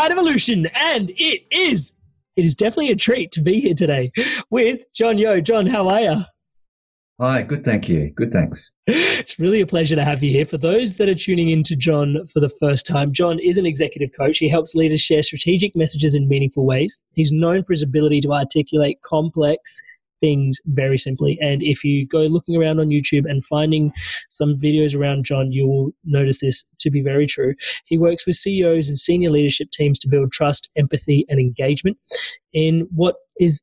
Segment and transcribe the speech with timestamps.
[0.00, 1.98] Welcome to the Inspired Evolution, and it is
[2.34, 4.12] it is definitely a treat to be here today
[4.50, 5.42] with John Yeo.
[5.42, 6.22] John, how are you?
[7.20, 8.10] Hi, good, thank you.
[8.16, 8.72] Good, thanks.
[8.86, 10.46] It's really a pleasure to have you here.
[10.46, 13.66] For those that are tuning in to John for the first time, John is an
[13.66, 14.38] executive coach.
[14.38, 16.98] He helps leaders share strategic messages in meaningful ways.
[17.12, 19.82] He's known for his ability to articulate complex
[20.20, 21.38] things very simply.
[21.40, 23.92] And if you go looking around on YouTube and finding
[24.28, 27.54] some videos around John, you will notice this to be very true.
[27.86, 31.98] He works with CEOs and senior leadership teams to build trust, empathy, and engagement
[32.52, 33.60] in what is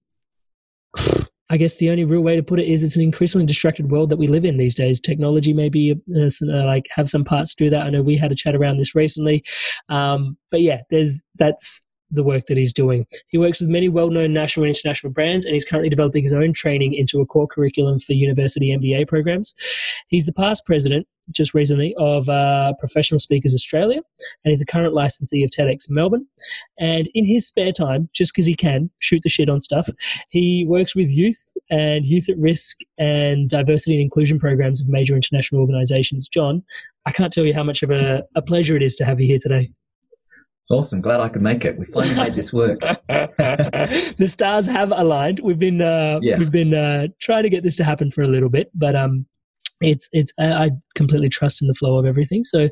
[1.49, 4.09] I guess the only real way to put it is it's an increasingly distracted world
[4.09, 4.99] that we live in these days.
[4.99, 7.85] Technology maybe uh, uh, like have some parts to do that.
[7.85, 9.43] I know we had a chat around this recently,
[9.87, 13.05] um, but yeah, there's that's the work that he's doing.
[13.27, 16.33] He works with many well known national and international brands, and he's currently developing his
[16.33, 19.53] own training into a core curriculum for university MBA programs.
[20.07, 24.01] He's the past president, just recently, of uh, Professional Speakers Australia,
[24.43, 26.25] and he's a current licensee of TEDx Melbourne.
[26.79, 29.89] And in his spare time, just because he can shoot the shit on stuff,
[30.29, 35.15] he works with youth and youth at risk and diversity and inclusion programs of major
[35.15, 36.27] international organizations.
[36.27, 36.63] John,
[37.05, 39.27] I can't tell you how much of a, a pleasure it is to have you
[39.27, 39.71] here today.
[40.69, 40.99] Awesome.
[40.99, 41.77] Glad I could make it.
[41.77, 42.79] We finally made this work.
[43.07, 45.39] the stars have aligned.
[45.39, 46.37] We've been uh, yeah.
[46.37, 49.25] we've been uh, trying to get this to happen for a little bit, but um,
[49.79, 52.43] it's it's I completely trust in the flow of everything.
[52.43, 52.67] So,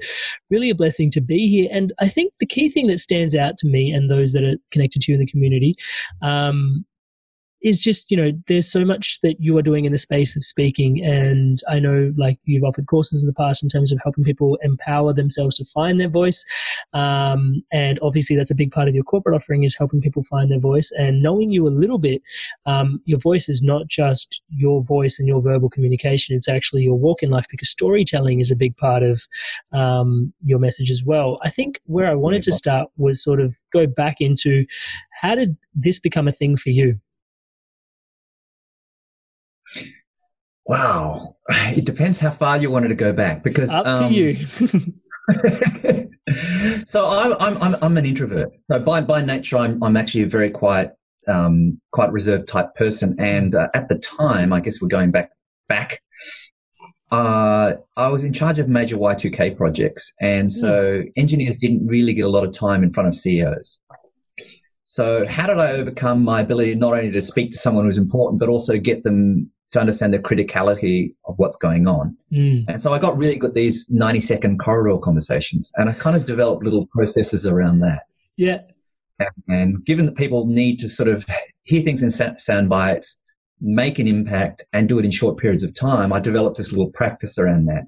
[0.49, 1.69] really a blessing to be here.
[1.71, 4.57] And I think the key thing that stands out to me and those that are
[4.71, 5.75] connected to you in the community
[6.21, 6.85] um,
[7.65, 10.43] is just you know there's so much that you are doing in the space of
[10.43, 11.03] speaking.
[11.03, 14.57] And i know like you've offered courses in the past in terms of helping people
[14.61, 16.45] empower themselves to find their voice.
[16.93, 20.51] Um, and obviously that's a big part of your corporate offering is helping people find
[20.51, 20.91] their voice.
[20.97, 22.21] And knowing you a little bit
[22.67, 26.35] um, your voice is not just your voice and your verbal communication.
[26.35, 29.23] It's actually your walk in life because storytelling is a big part of
[29.71, 31.39] um, your message as well.
[31.43, 34.65] I think where i wanted to start was sort of go back into
[35.21, 36.99] how did this become a thing for you
[40.65, 44.47] Wow, it depends how far you wanted to go back because up um, to you.
[46.85, 48.49] so I'm, I'm I'm an introvert.
[48.59, 50.93] So by by nature, I'm I'm actually a very quiet,
[51.27, 53.15] um, quite reserved type person.
[53.19, 55.31] And uh, at the time, I guess we're going back
[55.67, 56.01] back.
[57.11, 61.11] Uh, I was in charge of major Y2K projects, and so mm.
[61.15, 63.81] engineers didn't really get a lot of time in front of CEOs.
[64.87, 68.39] So how did I overcome my ability not only to speak to someone who's important,
[68.39, 72.15] but also get them to understand the criticality of what's going on.
[72.31, 72.65] Mm.
[72.67, 76.15] And so I got really good at these 90 second corridor conversations and I kind
[76.15, 78.03] of developed little processes around that.
[78.37, 78.59] Yeah.
[79.19, 81.25] And, and given that people need to sort of
[81.63, 83.21] hear things in sound bites,
[83.61, 86.91] make an impact and do it in short periods of time, I developed this little
[86.91, 87.83] practice around that.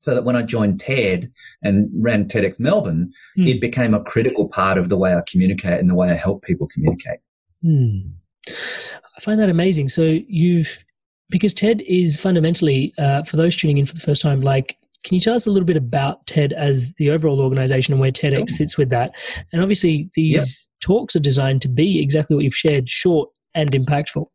[0.00, 3.48] So that when I joined TED and ran TEDx Melbourne, mm.
[3.48, 6.44] it became a critical part of the way I communicate and the way I help
[6.44, 7.18] people communicate.
[7.64, 8.12] Mm.
[8.48, 9.88] I find that amazing.
[9.88, 10.84] So you've
[11.30, 15.14] because TED is fundamentally, uh, for those tuning in for the first time, like, can
[15.14, 18.50] you tell us a little bit about TED as the overall organization and where TEDx
[18.50, 19.12] sits with that?
[19.52, 20.46] And obviously, these yep.
[20.80, 24.26] talks are designed to be exactly what you've shared short and impactful.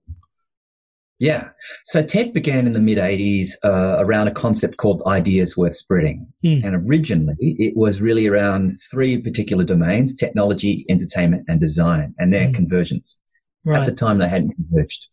[1.19, 1.49] Yeah.
[1.85, 6.27] So TED began in the mid 80s uh, around a concept called ideas worth spreading.
[6.43, 6.65] Mm.
[6.65, 12.47] And originally, it was really around three particular domains technology, entertainment, and design, and their
[12.47, 12.55] mm.
[12.55, 13.21] convergence.
[13.63, 13.81] Right.
[13.81, 15.07] At the time, they hadn't converged.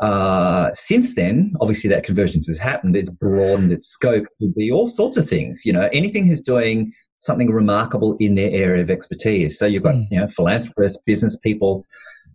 [0.00, 2.96] Uh, since then, obviously that convergence has happened.
[2.96, 5.64] It's broadened its scope to be all sorts of things.
[5.64, 9.56] You know, anything who's doing something remarkable in their area of expertise.
[9.56, 10.08] So you've got, mm.
[10.10, 11.86] you know, philanthropists, business people,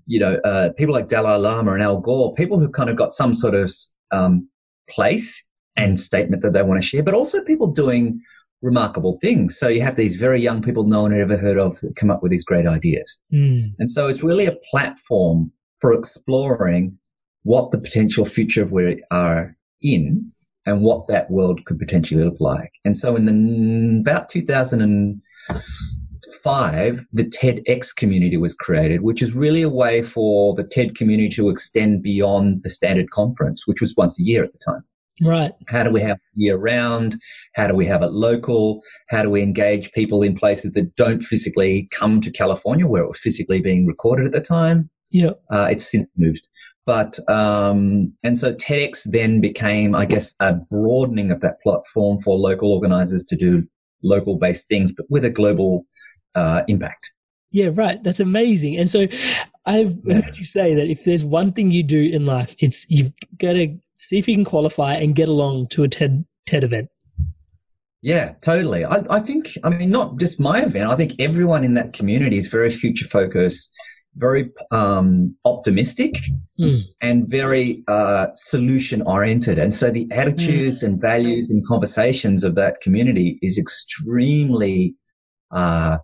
[0.06, 3.12] you know, uh, people like Dalai Lama and Al Gore, people who've kind of got
[3.12, 3.70] some sort of
[4.12, 4.48] um,
[4.90, 5.46] place
[5.76, 8.22] and statement that they want to share, but also people doing
[8.62, 9.60] remarkable things.
[9.60, 12.10] So you have these very young people no one had ever heard of that come
[12.10, 13.22] up with these great ideas.
[13.34, 13.74] Mm.
[13.80, 15.52] And so it's really a platform
[15.82, 16.98] for exploring
[17.48, 20.30] what the potential future of where we are in
[20.66, 22.74] and what that world could potentially look like.
[22.84, 29.70] And so in the about 2005, the TEDx community was created, which is really a
[29.70, 34.24] way for the TED community to extend beyond the standard conference, which was once a
[34.24, 34.84] year at the time.
[35.22, 35.54] Right.
[35.70, 37.16] How do we have year round?
[37.56, 38.82] How do we have it local?
[39.08, 43.08] How do we engage people in places that don't physically come to California where it
[43.08, 44.90] was physically being recorded at the time?
[45.10, 45.32] Yeah.
[45.50, 46.46] Uh, it's since moved.
[46.88, 52.38] But, um, and so TEDx then became, I guess, a broadening of that platform for
[52.38, 53.68] local organizers to do
[54.04, 55.86] local based things, but with a global
[56.34, 57.12] uh, impact.
[57.52, 58.02] Yeah, right.
[58.04, 58.78] That's amazing.
[58.78, 59.08] And so
[59.66, 63.12] I've heard you say that if there's one thing you do in life, it's you've
[63.42, 66.88] got to see if you can qualify and get along to a TED, TED event.
[68.02, 68.86] Yeah, totally.
[68.86, 72.38] I, I think, I mean, not just my event, I think everyone in that community
[72.38, 73.72] is very future focused
[74.18, 76.16] very um, optimistic
[76.60, 76.82] mm.
[77.02, 79.60] and very uh, solution oriented.
[79.60, 84.96] And so the attitudes and values and conversations of that community is extremely,
[85.52, 85.98] uh,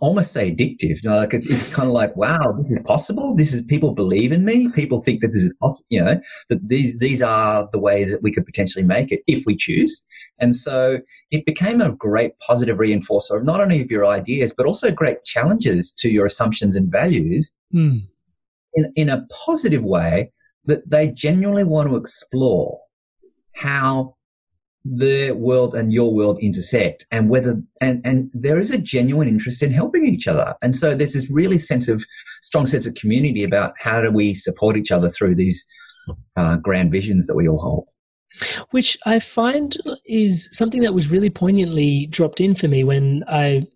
[0.00, 1.02] almost say addictive.
[1.02, 3.34] You know, like it's, it's kind of like, wow, this is possible.
[3.34, 4.68] This is people believe in me.
[4.68, 5.86] People think that this is possible.
[5.90, 9.44] You know, that these these are the ways that we could potentially make it if
[9.46, 10.04] we choose.
[10.38, 10.98] And so
[11.30, 15.24] it became a great positive reinforcer of not only of your ideas, but also great
[15.24, 18.02] challenges to your assumptions and values mm.
[18.74, 20.32] in, in a positive way
[20.64, 22.80] that they genuinely want to explore
[23.54, 24.14] how
[24.84, 29.62] their world and your world intersect and whether and and there is a genuine interest
[29.62, 30.54] in helping each other.
[30.62, 32.04] And so there's this really sense of
[32.42, 35.66] strong sense of community about how do we support each other through these
[36.36, 37.88] uh, grand visions that we all hold.
[38.70, 43.66] Which I find is something that was really poignantly dropped in for me when I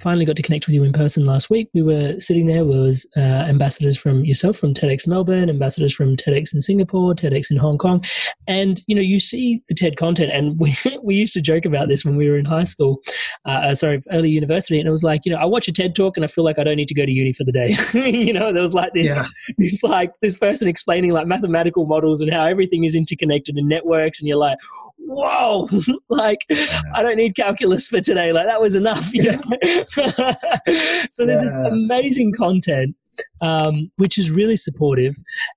[0.00, 1.68] finally got to connect with you in person last week.
[1.74, 6.54] We were sitting there was uh, ambassadors from yourself from TEDx Melbourne, ambassadors from TEDx
[6.54, 8.04] in Singapore, TEDx in Hong Kong,
[8.46, 11.88] and you know you see the TED content, and we we used to joke about
[11.88, 13.00] this when we were in high school,
[13.46, 15.94] uh, uh, sorry, early university, and it was like you know I watch a TED
[15.94, 17.76] talk and I feel like I don't need to go to uni for the day.
[18.10, 19.26] you know, there was like this yeah.
[19.58, 24.20] this like this person explaining like mathematical models and how everything is interconnected in networks,
[24.20, 24.58] and you're like,
[24.98, 25.68] whoa,
[26.10, 26.46] like
[26.94, 28.32] I don't need calculus for today.
[28.32, 29.12] Like that was enough.
[29.14, 29.84] You know?
[31.10, 31.42] so there's yeah.
[31.42, 32.94] this amazing content
[33.40, 35.16] um, which is really supportive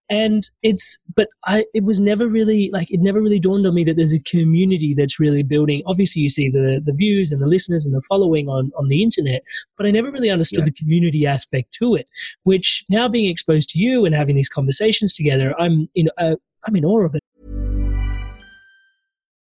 [0.09, 3.83] and it's but i it was never really like it never really dawned on me
[3.83, 7.47] that there's a community that's really building obviously you see the the views and the
[7.47, 9.43] listeners and the following on on the internet
[9.77, 10.65] but i never really understood yeah.
[10.65, 12.07] the community aspect to it
[12.43, 16.75] which now being exposed to you and having these conversations together i'm in uh, i'm
[16.75, 17.18] in awe of it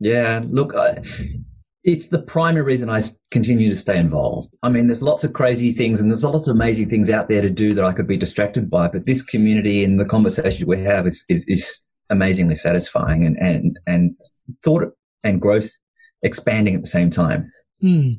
[0.00, 0.98] Yeah, look, I,
[1.86, 3.00] it's the primary reason I
[3.30, 4.52] continue to stay involved.
[4.62, 7.40] I mean, there's lots of crazy things and there's lots of amazing things out there
[7.40, 10.82] to do that I could be distracted by, but this community and the conversation we
[10.82, 14.16] have is, is, is amazingly satisfying and, and, and
[14.64, 14.82] thought
[15.22, 15.70] and growth
[16.22, 17.52] expanding at the same time.
[17.80, 18.12] Hmm.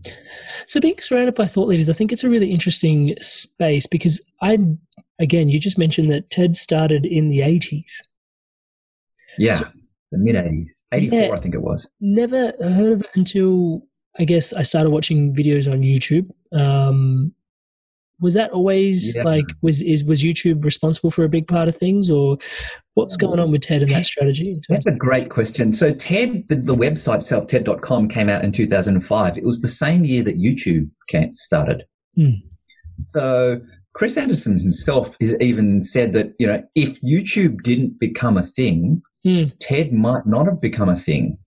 [0.66, 4.60] So being surrounded by thought leaders, I think it's a really interesting space because I,
[5.20, 8.02] again, you just mentioned that TED started in the 80s.
[9.38, 9.58] Yeah.
[9.58, 9.68] So,
[10.12, 11.90] the mid 80s, 84, yeah, I think it was.
[12.00, 13.84] Never heard of it until
[14.20, 16.30] I guess I started watching videos on YouTube.
[16.58, 17.34] Um,
[18.20, 19.24] was that always yeah.
[19.24, 22.38] like was is was YouTube responsible for a big part of things, or
[22.96, 24.60] what's going on with TED and that strategy?
[24.70, 25.72] That's a great question.
[25.72, 29.38] So TED, the, the website itself, TED.com, came out in 2005.
[29.38, 30.90] It was the same year that YouTube
[31.36, 31.84] started.
[32.16, 32.32] Hmm.
[32.98, 33.62] So
[33.94, 39.04] Chris Anderson himself has even said that you know if YouTube didn't become a thing,
[39.26, 39.52] mm.
[39.60, 41.38] TED might not have become a thing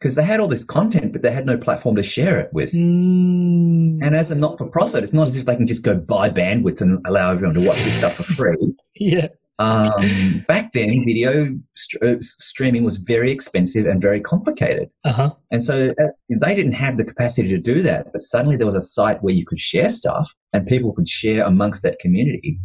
[0.00, 2.72] because they had all this content, but they had no platform to share it with.
[2.72, 3.98] Mm.
[4.02, 6.30] And as a not for profit, it's not as if they can just go buy
[6.30, 8.74] bandwidth and allow everyone to watch this stuff for free.
[8.96, 9.28] yeah.
[9.58, 14.88] Um, back then, video st- uh, streaming was very expensive and very complicated.
[15.04, 15.34] Uh-huh.
[15.50, 18.10] And so uh, they didn't have the capacity to do that.
[18.10, 21.44] But suddenly there was a site where you could share stuff and people could share
[21.44, 22.58] amongst that community.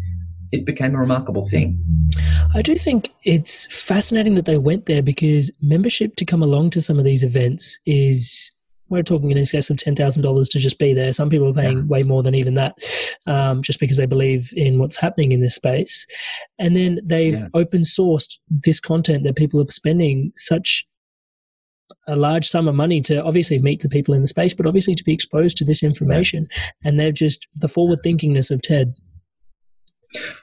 [0.52, 1.84] It became a remarkable thing.
[2.54, 6.82] I do think it's fascinating that they went there because membership to come along to
[6.82, 8.52] some of these events is
[8.90, 11.12] we're talking in excess of ten thousand dollars to just be there.
[11.12, 11.84] Some people are paying yeah.
[11.86, 12.76] way more than even that,
[13.26, 16.06] um, just because they believe in what's happening in this space.
[16.60, 17.48] And then they've yeah.
[17.54, 20.86] open sourced this content that people are spending such
[22.08, 24.96] a large sum of money to obviously meet the people in the space, but obviously
[24.96, 26.48] to be exposed to this information.
[26.52, 26.90] Yeah.
[26.90, 28.94] And they've just the forward thinkingness of TED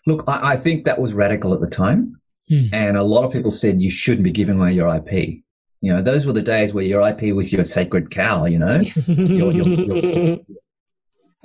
[0.06, 2.20] Look, I, I think that was radical at the time.
[2.48, 2.66] Hmm.
[2.72, 5.42] And a lot of people said you shouldn't be giving away your IP.
[5.80, 8.80] You know, those were the days where your IP was your sacred cow, you know?
[9.06, 10.38] your, your, your,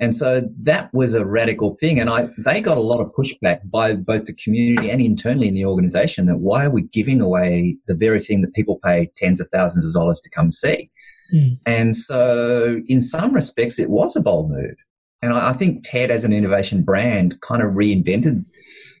[0.00, 1.98] and so that was a radical thing.
[1.98, 5.54] And I, they got a lot of pushback by both the community and internally in
[5.54, 9.40] the organization that why are we giving away the very thing that people pay tens
[9.40, 10.88] of thousands of dollars to come see?
[11.34, 11.58] Mm.
[11.66, 14.76] And so in some respects, it was a bold move.
[15.22, 18.44] And I, I think TED as an innovation brand kind of reinvented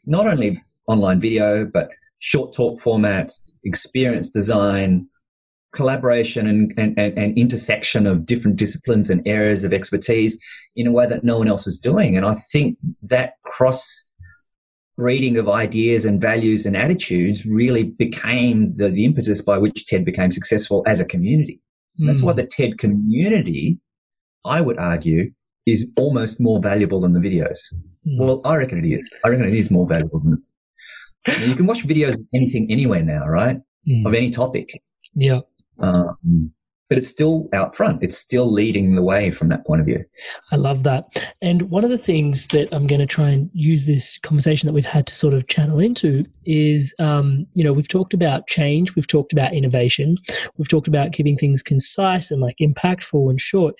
[0.06, 5.06] not only online video, but short talk formats, experience design,
[5.74, 10.38] collaboration and, and, and, intersection of different disciplines and areas of expertise
[10.76, 12.16] in a way that no one else was doing.
[12.16, 14.08] And I think that cross
[14.96, 20.04] breeding of ideas and values and attitudes really became the, the impetus by which TED
[20.04, 21.60] became successful as a community.
[22.00, 22.06] Mm.
[22.06, 23.78] That's why the TED community,
[24.44, 25.32] I would argue,
[25.68, 27.60] is almost more valuable than the videos.
[28.06, 28.18] Mm.
[28.18, 29.12] Well, I reckon it is.
[29.24, 30.42] I reckon it is more valuable than.
[31.46, 33.58] you can watch videos of anything anywhere now, right?
[33.88, 34.06] Mm.
[34.06, 34.70] Of any topic.
[35.14, 35.40] Yeah.
[35.80, 36.52] Um,
[36.88, 38.02] but it's still out front.
[38.02, 40.04] It's still leading the way from that point of view.
[40.50, 41.32] I love that.
[41.42, 44.72] And one of the things that I'm going to try and use this conversation that
[44.72, 48.94] we've had to sort of channel into is, um, you know, we've talked about change,
[48.94, 50.16] we've talked about innovation,
[50.56, 53.74] we've talked about keeping things concise and like impactful and short.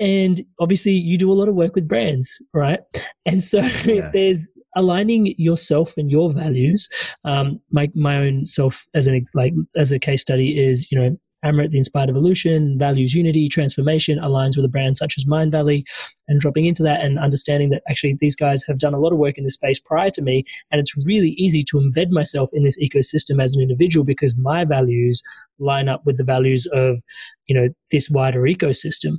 [0.00, 2.80] And obviously, you do a lot of work with brands, right?
[3.26, 4.10] And so yeah.
[4.12, 4.46] there's
[4.76, 6.88] aligning yourself and your values.
[7.24, 11.16] Um, my my own self as an like as a case study is you know
[11.44, 15.84] Amrit, the inspired evolution, values unity, transformation, aligns with a brand such as Mindvalley,
[16.28, 19.18] and dropping into that and understanding that actually these guys have done a lot of
[19.18, 22.62] work in this space prior to me, and it's really easy to embed myself in
[22.62, 25.22] this ecosystem as an individual because my values
[25.58, 27.02] line up with the values of,
[27.46, 29.18] you know, this wider ecosystem.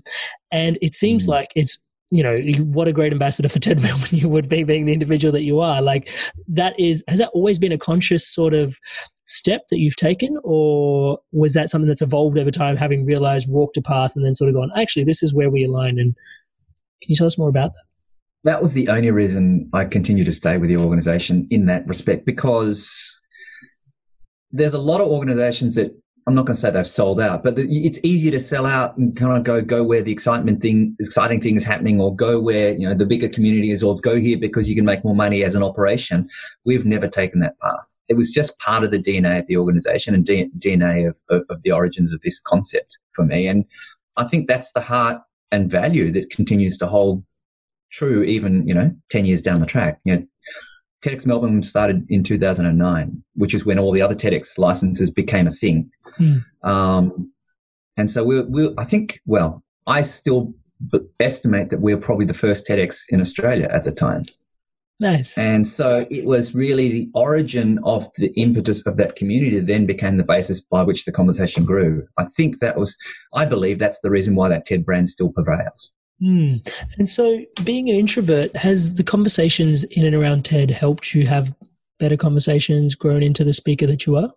[0.51, 1.32] And it seems mm-hmm.
[1.32, 4.85] like it's you know what a great ambassador for ted melbourne you would be being
[4.85, 5.81] the individual that you are.
[5.81, 6.09] Like
[6.47, 8.77] that is has that always been a conscious sort of
[9.25, 10.38] step that you've taken?
[10.43, 14.35] Or was that something that's evolved over time having realized walked a path and then
[14.35, 16.15] sort of gone actually this is where we align and
[17.01, 17.81] can you tell us more about that?
[18.43, 22.25] That was the only reason i continue to stay with the organization in that respect
[22.25, 23.19] because
[24.51, 25.91] there's a lot of organizations that
[26.27, 29.15] I'm not going to say they've sold out, but it's easier to sell out and
[29.15, 32.74] kind of go go where the excitement thing, exciting thing is happening, or go where
[32.74, 35.44] you know the bigger community is, or go here because you can make more money
[35.44, 36.27] as an operation.
[36.65, 38.00] We've never taken that path.
[38.10, 41.62] It was just part of the DNA of the organization and DNA of, of, of
[41.62, 43.63] the origins of this concept for me, and
[44.17, 47.24] I think that's the heart and value that continues to hold
[47.91, 50.25] true even you know 10 years down the track you know
[51.05, 55.51] TEDx Melbourne started in 2009, which is when all the other TEDx licenses became a
[55.51, 55.91] thing.
[56.19, 56.43] Mm.
[56.63, 57.31] Um,
[57.97, 60.53] and so we we I think, well, I still
[61.19, 64.25] estimate that we are probably the first TEDx in Australia at the time.
[65.00, 65.38] Nice.
[65.38, 70.15] And so it was really the origin of the impetus of that community then became
[70.15, 72.07] the basis by which the conversation grew.
[72.17, 72.95] I think that was,
[73.33, 75.93] I believe that's the reason why that TED brand still prevails.
[76.22, 76.65] Mm.
[76.98, 81.53] And so, being an introvert, has the conversations in and around TED helped you have
[82.00, 84.31] better conversations, grown into the speaker that you are?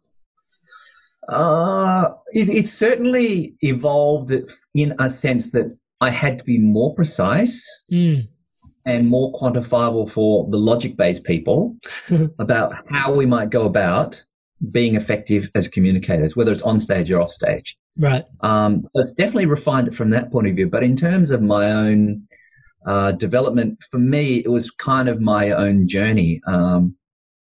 [1.29, 4.33] Uh, it, it certainly evolved
[4.75, 8.27] in a sense that I had to be more precise mm.
[8.87, 11.77] and more quantifiable for the logic based people
[12.39, 14.25] about how we might go about
[14.71, 17.77] being effective as communicators, whether it's on stage or off stage.
[17.99, 18.25] Right.
[18.41, 20.69] Um, so it's definitely refined it from that point of view.
[20.69, 22.27] But in terms of my own
[22.87, 26.41] uh, development, for me, it was kind of my own journey.
[26.47, 26.97] Um,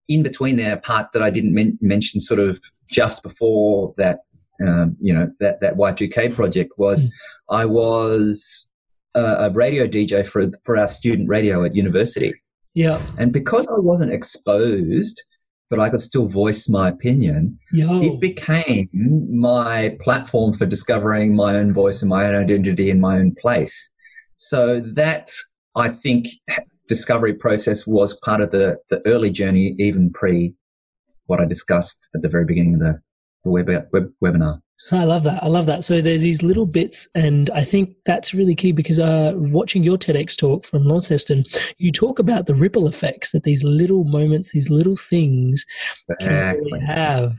[0.08, 2.58] in between there, part that I didn't men- mention, sort of
[2.90, 4.20] just before that,
[4.66, 7.10] um, you know, that that Y2K project was, mm.
[7.50, 8.70] I was
[9.14, 12.34] a, a radio DJ for for our student radio at university.
[12.74, 13.00] Yeah.
[13.18, 15.22] And because I wasn't exposed
[15.70, 17.58] but I could still voice my opinion.
[17.72, 18.02] Yo.
[18.02, 23.16] It became my platform for discovering my own voice and my own identity in my
[23.18, 23.92] own place.
[24.36, 25.30] So that
[25.76, 26.26] I think
[26.88, 30.54] discovery process was part of the, the early journey, even pre
[31.26, 33.00] what I discussed at the very beginning of the,
[33.44, 34.60] the web, web, webinar.
[34.92, 35.42] I love that.
[35.42, 35.84] I love that.
[35.84, 39.96] So there's these little bits, and I think that's really key because uh, watching your
[39.96, 41.44] TEDx talk from Launceston,
[41.78, 45.64] you talk about the ripple effects that these little moments, these little things
[46.20, 47.30] can really have.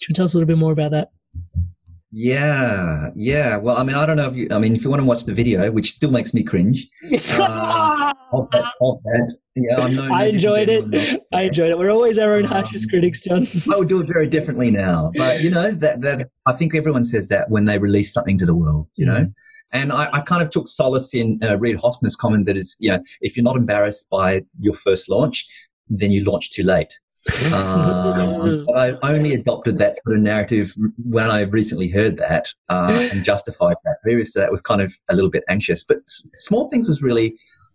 [0.00, 1.10] Do you tell us a little bit more about that?
[2.12, 3.56] Yeah, yeah.
[3.56, 4.48] Well, I mean, I don't know if you.
[4.50, 8.14] I mean, if you want to watch the video, which still makes me cringe, uh,
[8.32, 9.80] of, that, of that, yeah,
[10.12, 11.22] i enjoyed it.
[11.32, 11.78] I enjoyed it.
[11.78, 13.46] We're always our own um, harshest critics, John.
[13.72, 17.04] I would do it very differently now, but you know that that I think everyone
[17.04, 19.20] says that when they release something to the world, you know.
[19.20, 19.30] Mm-hmm.
[19.72, 22.88] And I, I, kind of took solace in uh, Reid Hoffman's comment that is, you
[22.88, 25.44] know, if you're not embarrassed by your first launch,
[25.88, 26.86] then you launch too late.
[27.52, 30.72] um, but I only adopted that sort of narrative
[31.04, 33.96] when I recently heard that uh, and justified that.
[34.02, 37.34] Previously, that was kind of a little bit anxious, but s- small things was really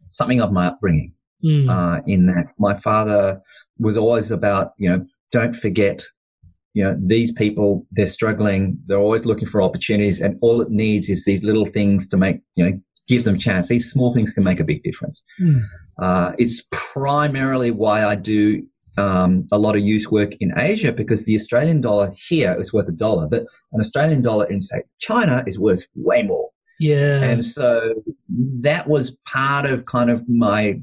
[0.09, 1.13] something of my upbringing.
[1.43, 1.69] Mm.
[1.69, 3.41] Uh, in that my father
[3.79, 6.03] was always about, you know, don't forget,
[6.73, 8.77] you know, these people, they're struggling.
[8.85, 12.41] They're always looking for opportunities and all it needs is these little things to make,
[12.55, 13.67] you know, give them chance.
[13.67, 15.23] These small things can make a big difference.
[15.41, 15.63] Mm.
[16.01, 18.63] Uh, it's primarily why I do
[18.97, 22.87] um, a lot of youth work in Asia because the Australian dollar here is worth
[22.87, 26.50] a dollar, but an Australian dollar in, say, China is worth way more.
[26.81, 27.21] Yeah.
[27.21, 27.93] And so
[28.27, 30.81] that was part of kind of my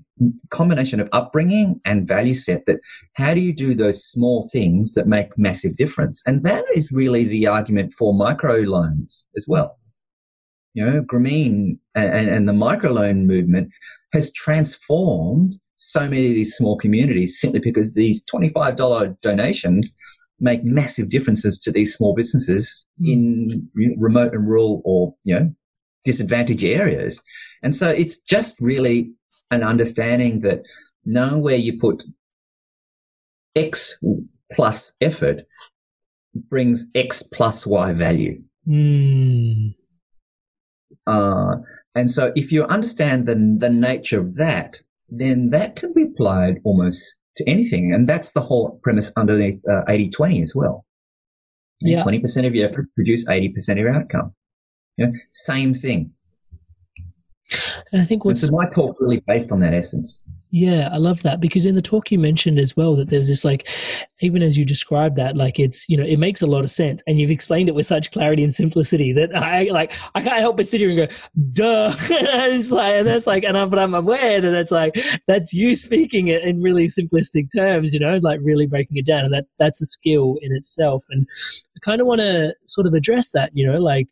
[0.51, 2.79] combination of upbringing and value set that
[3.15, 6.23] how do you do those small things that make massive difference?
[6.25, 9.77] And that is really the argument for micro loans as well.
[10.75, 13.73] You know, Grameen and, and the microloan movement
[14.13, 19.93] has transformed so many of these small communities simply because these $25 donations
[20.39, 23.13] make massive differences to these small businesses mm.
[23.13, 25.53] in remote and rural or, you know,
[26.05, 27.23] disadvantaged areas.
[27.63, 29.13] And so it's just really
[29.51, 30.63] an understanding that
[31.05, 32.05] knowing where you put
[33.57, 33.99] X
[34.53, 35.47] plus effort
[36.35, 38.43] brings X plus Y value.
[38.67, 39.75] Mm.
[41.07, 41.57] Uh,
[41.95, 46.59] and so if you understand the, the nature of that, then that can be applied
[46.65, 47.93] almost to anything.
[47.93, 50.85] And that's the whole premise underneath uh, 80 20 as well.
[51.81, 52.03] Yeah.
[52.03, 54.35] 20% of your effort produce 80% of your outcome.
[54.99, 56.13] You know, same thing.
[57.93, 60.23] And I think what's so my talk really based on that essence.
[60.51, 63.45] Yeah, I love that because in the talk you mentioned as well that there's this
[63.45, 63.69] like,
[64.23, 67.03] even as you described that, like it's you know it makes a lot of sense,
[67.07, 70.57] and you've explained it with such clarity and simplicity that I like I can't help
[70.57, 71.15] but sit here and go,
[71.53, 71.95] duh.
[72.01, 74.95] it's like, and that's like, and I'm, but I'm aware that that's like
[75.27, 79.27] that's you speaking it in really simplistic terms, you know, like really breaking it down,
[79.27, 81.05] and that that's a skill in itself.
[81.11, 81.27] And
[81.77, 84.09] I kind of want to sort of address that, you know, like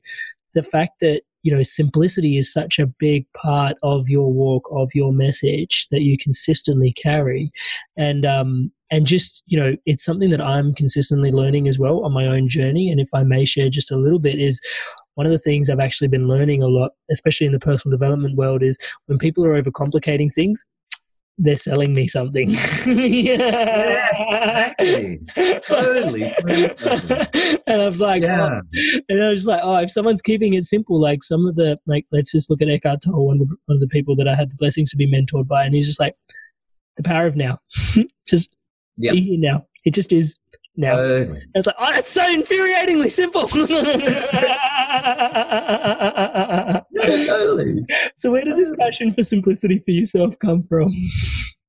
[0.56, 4.88] the fact that you know simplicity is such a big part of your walk of
[4.94, 7.52] your message that you consistently carry.
[7.96, 12.12] And um and just you know it's something that i'm consistently learning as well on
[12.12, 12.90] my own journey.
[12.90, 14.60] And if i may share just a little bit is
[15.14, 18.36] one of the things i've actually been learning a lot especially in the personal development
[18.36, 20.64] world is when people are overcomplicating things
[21.38, 22.50] they're selling me something.
[22.86, 24.02] yeah.
[24.78, 26.32] Yes, totally.
[26.38, 27.60] totally.
[27.66, 28.60] and I was like, yeah.
[28.60, 29.00] oh.
[29.08, 32.06] and I was like, oh, if someone's keeping it simple, like some of the, like,
[32.10, 34.34] let's just look at Eckhart Tolle, one of the, one of the people that I
[34.34, 36.16] had the blessings to be mentored by, and he's just like,
[36.96, 37.58] the power of now,
[38.26, 38.56] just
[38.96, 39.14] yep.
[39.14, 39.66] be here now.
[39.84, 40.36] It just is
[40.76, 40.96] now.
[40.96, 43.42] Uh, it's like, oh, that's so infuriatingly simple.
[47.06, 47.84] totally.
[48.16, 50.94] So, where does this passion for simplicity for yourself come from?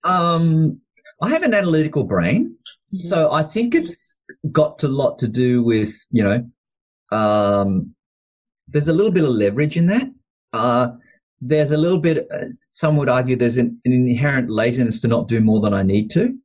[0.03, 0.79] Um,
[1.21, 2.99] I have an analytical brain, mm-hmm.
[2.99, 4.15] so I think it's
[4.51, 7.93] got a lot to do with you know, um,
[8.67, 10.11] there's a little bit of leverage in that.
[10.53, 10.89] Uh,
[11.41, 12.27] there's a little bit.
[12.31, 15.83] Uh, some would argue there's an, an, inherent laziness to not do more than I
[15.83, 16.37] need to.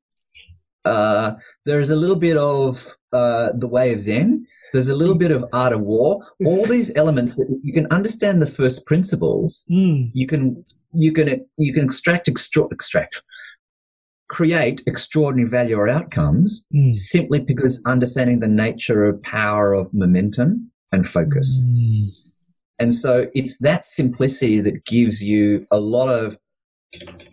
[0.84, 1.32] Uh,
[1.64, 4.46] there's a little bit of uh, the way of Zen.
[4.72, 6.26] There's a little bit of art of war.
[6.44, 9.66] All these elements that you can understand the first principles.
[9.70, 10.10] Mm.
[10.14, 13.22] You can you can you can extract extra, extract
[14.32, 16.92] create extraordinary value or outcomes mm.
[16.94, 21.62] simply because understanding the nature of power of momentum and focus.
[21.62, 22.08] Mm.
[22.78, 26.36] And so it's that simplicity that gives you a lot of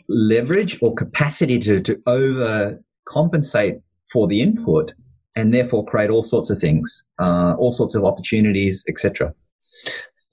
[0.10, 4.93] leverage or capacity to, to overcompensate for the input
[5.39, 9.34] and therefore create all sorts of things, uh, all sorts of opportunities, etc.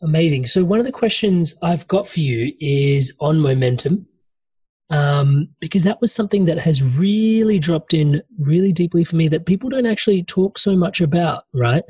[0.02, 0.46] Amazing.
[0.46, 4.06] So one of the questions I've got for you is on momentum
[4.90, 9.46] um, because that was something that has really dropped in really deeply for me that
[9.46, 11.82] people don't actually talk so much about, right?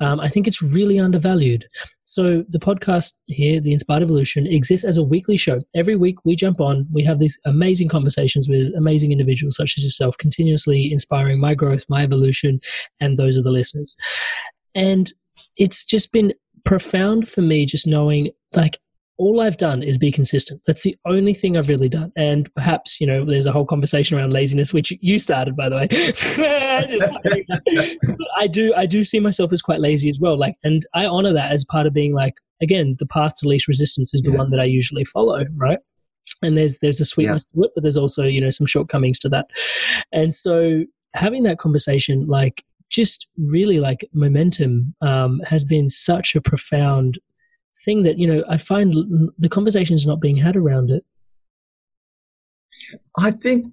[0.00, 1.66] Um, I think it's really undervalued.
[2.04, 5.62] So the podcast here, The Inspired Evolution, exists as a weekly show.
[5.74, 9.84] Every week we jump on, we have these amazing conversations with amazing individuals such as
[9.84, 12.60] yourself, continuously inspiring my growth, my evolution,
[13.00, 13.96] and those of the listeners.
[14.74, 15.12] And
[15.56, 18.78] it's just been profound for me just knowing like
[19.16, 20.60] all I've done is be consistent.
[20.66, 22.12] That's the only thing I've really done.
[22.16, 25.76] And perhaps, you know, there's a whole conversation around laziness, which you started, by the
[25.76, 25.88] way.
[28.36, 30.38] I do, I do see myself as quite lazy as well.
[30.38, 33.68] Like, and I honor that as part of being like, again, the path to least
[33.68, 34.38] resistance is the yeah.
[34.38, 35.78] one that I usually follow, right?
[36.42, 37.62] And there's, there's a sweetness yeah.
[37.62, 39.46] to it, but there's also, you know, some shortcomings to that.
[40.12, 46.40] And so having that conversation, like, just really like momentum um, has been such a
[46.40, 47.18] profound
[47.84, 48.94] thing that you know I find
[49.38, 51.04] the conversation is not being had around it.
[53.18, 53.72] I think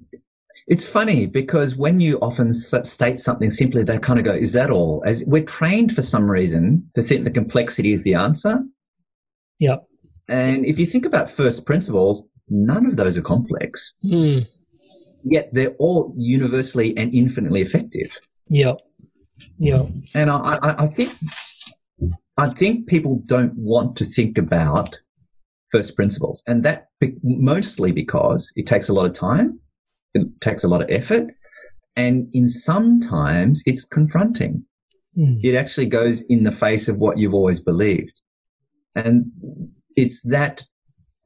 [0.67, 4.69] it's funny because when you often state something simply, they kind of go, "Is that
[4.69, 8.60] all?" As we're trained for some reason to think the complexity is the answer.
[9.60, 9.78] Yeah.
[10.28, 13.93] And if you think about first principles, none of those are complex.
[14.04, 14.47] Mm.
[15.24, 18.10] Yet they're all universally and infinitely effective.
[18.47, 18.74] Yeah.
[19.58, 19.84] Yeah.
[20.13, 21.13] And I, I, I think
[22.37, 24.97] I think people don't want to think about
[25.71, 29.59] first principles, and that be- mostly because it takes a lot of time,
[30.13, 31.27] it takes a lot of effort,
[31.95, 34.65] and in sometimes it's confronting.
[35.17, 35.39] Mm.
[35.43, 38.13] It actually goes in the face of what you've always believed,
[38.95, 39.31] and
[39.95, 40.63] it's that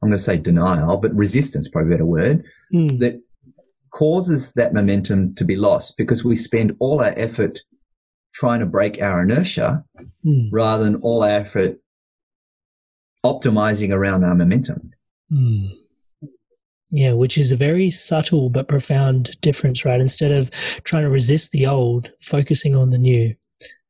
[0.02, 3.00] I'm going to say denial, but resistance, probably a better word, mm.
[3.00, 3.22] that
[3.92, 7.62] causes that momentum to be lost because we spend all our effort
[8.36, 9.84] trying to break our inertia
[10.26, 10.50] mm.
[10.52, 11.80] rather than all our effort
[13.26, 14.92] optimizing around our momentum.
[15.32, 15.72] Mm.
[16.90, 20.00] Yeah, which is a very subtle but profound difference, right?
[20.00, 20.52] Instead of
[20.84, 23.34] trying to resist the old, focusing on the new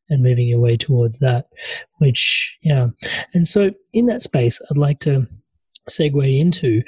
[0.09, 1.47] and moving your way towards that,
[1.97, 2.89] which, yeah.
[3.33, 5.27] And so in that space, I'd like to
[5.89, 6.83] segue into,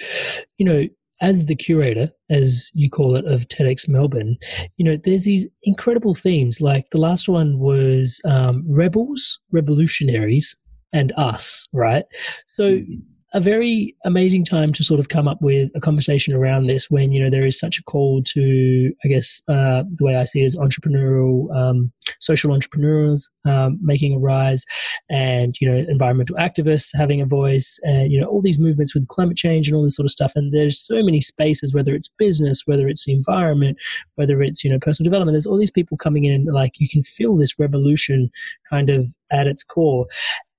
[0.57, 0.85] you know,
[1.21, 4.37] as the curator, as you call it, of TEDx Melbourne,
[4.77, 6.61] you know, there's these incredible themes.
[6.61, 10.57] Like the last one was um, rebels, revolutionaries,
[10.93, 12.05] and us, right?
[12.45, 16.67] So mm-hmm a very amazing time to sort of come up with a conversation around
[16.67, 20.15] this when you know there is such a call to i guess uh, the way
[20.15, 24.65] i see it is entrepreneurial um, social entrepreneurs um, making a rise
[25.09, 29.07] and you know environmental activists having a voice and you know all these movements with
[29.07, 30.33] climate change and all this sort of stuff.
[30.35, 33.77] And there's so many spaces whether it's business whether it's the environment
[34.15, 36.89] whether it's you know personal development there's all these people coming in and like you
[36.89, 38.29] can feel this revolution
[38.69, 40.07] kind of at its core.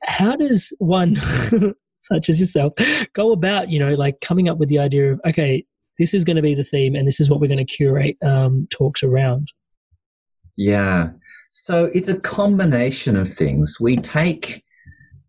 [0.04, 1.16] How does one
[2.09, 2.73] such as yourself,
[3.14, 5.64] go about, you know, like coming up with the idea of, okay,
[5.99, 8.16] this is going to be the theme and this is what we're going to curate
[8.25, 9.53] um, talks around?
[10.57, 11.11] Yeah.
[11.51, 13.79] So it's a combination of things.
[13.81, 14.64] We take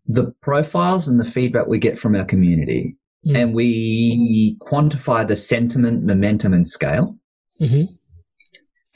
[0.06, 3.38] the profiles and the feedback we get from our community mm.
[3.38, 7.16] and we quantify the sentiment, momentum, and scale.
[7.60, 7.92] Mm-hmm.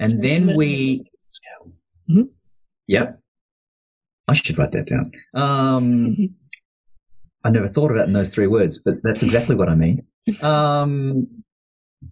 [0.01, 1.05] And sentiment then we.
[2.11, 2.23] Mm-hmm.
[2.88, 3.20] Yep.
[4.27, 5.12] I should write that down.
[5.35, 6.35] Um.
[7.44, 10.07] I never thought of it in those three words, but that's exactly what I mean.
[10.42, 11.26] Um,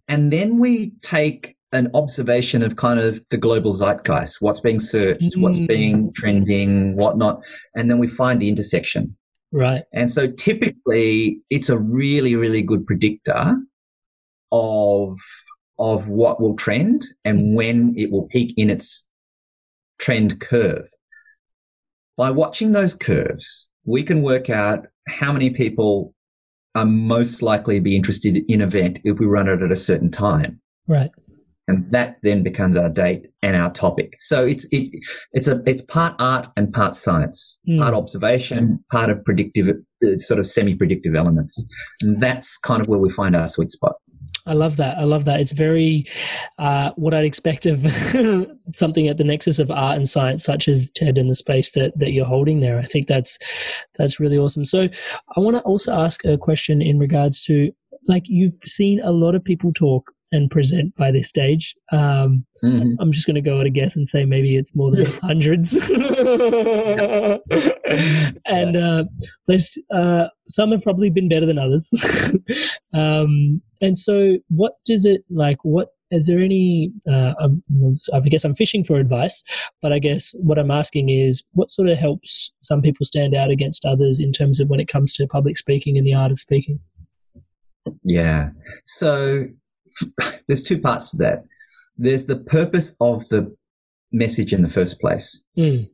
[0.06, 5.22] and then we take an observation of kind of the global zeitgeist, what's being searched,
[5.22, 5.40] mm.
[5.40, 7.40] what's being trending, whatnot,
[7.74, 9.16] and then we find the intersection.
[9.50, 9.84] Right.
[9.92, 13.56] And so typically it's a really, really good predictor
[14.50, 15.18] of
[15.78, 19.06] of what will trend and when it will peak in its
[19.98, 20.86] trend curve.
[22.16, 26.14] By watching those curves, we can work out how many people
[26.74, 29.76] are most likely to be interested in an event if we run it at a
[29.76, 30.60] certain time.
[30.88, 31.10] Right.
[31.68, 34.14] And that then becomes our date and our topic.
[34.18, 34.90] So it's it's
[35.32, 37.78] it's a it's part art and part science, Mm.
[37.78, 41.64] part observation, part of predictive, uh, sort of semi-predictive elements.
[42.02, 43.94] And that's kind of where we find our sweet spot.
[44.46, 44.98] I love that.
[44.98, 45.40] I love that.
[45.40, 46.06] It's very
[46.58, 47.80] uh, what I'd expect of
[48.74, 51.96] something at the nexus of art and science, such as TED and the space that
[51.98, 52.78] that you're holding there.
[52.78, 53.38] I think that's
[53.98, 54.64] that's really awesome.
[54.64, 54.88] So,
[55.36, 57.70] I want to also ask a question in regards to
[58.08, 61.74] like you've seen a lot of people talk and present by this stage.
[61.92, 62.94] Um, Mhm.
[63.00, 65.74] I'm just going to go at a guess and say maybe it's more than hundreds.
[68.46, 69.04] and uh,
[69.48, 71.92] let's, uh, some have probably been better than others.
[72.94, 75.58] um, and so, what does it like?
[75.64, 76.92] What is there any?
[77.10, 77.62] Uh, um,
[78.14, 79.42] I guess I'm fishing for advice,
[79.82, 83.50] but I guess what I'm asking is, what sort of helps some people stand out
[83.50, 86.38] against others in terms of when it comes to public speaking and the art of
[86.38, 86.78] speaking?
[88.04, 88.50] Yeah.
[88.84, 89.46] So
[90.46, 91.44] there's two parts to that.
[91.96, 93.54] There's the purpose of the
[94.12, 95.44] message in the first place.
[95.58, 95.90] Mm.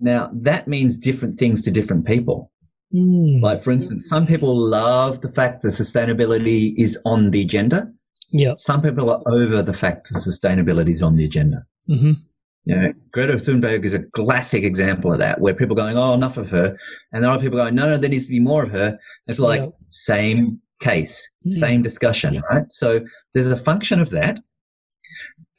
[0.00, 2.50] Now, that means different things to different people.
[2.94, 3.42] Mm.
[3.42, 7.90] Like, for instance, some people love the fact that sustainability is on the agenda.
[8.30, 8.54] Yeah.
[8.56, 11.64] Some people are over the fact that sustainability is on the agenda.
[11.86, 12.12] hmm
[12.64, 16.12] You know, Greta Thunberg is a classic example of that, where people are going, "Oh,
[16.14, 16.76] enough of her,"
[17.12, 19.38] and there are people going, "No, no, there needs to be more of her." It's
[19.38, 19.68] like Yeah.
[19.88, 21.50] same case, Mm.
[21.64, 22.70] same discussion, right?
[22.70, 23.00] So
[23.32, 24.38] there's a function of that,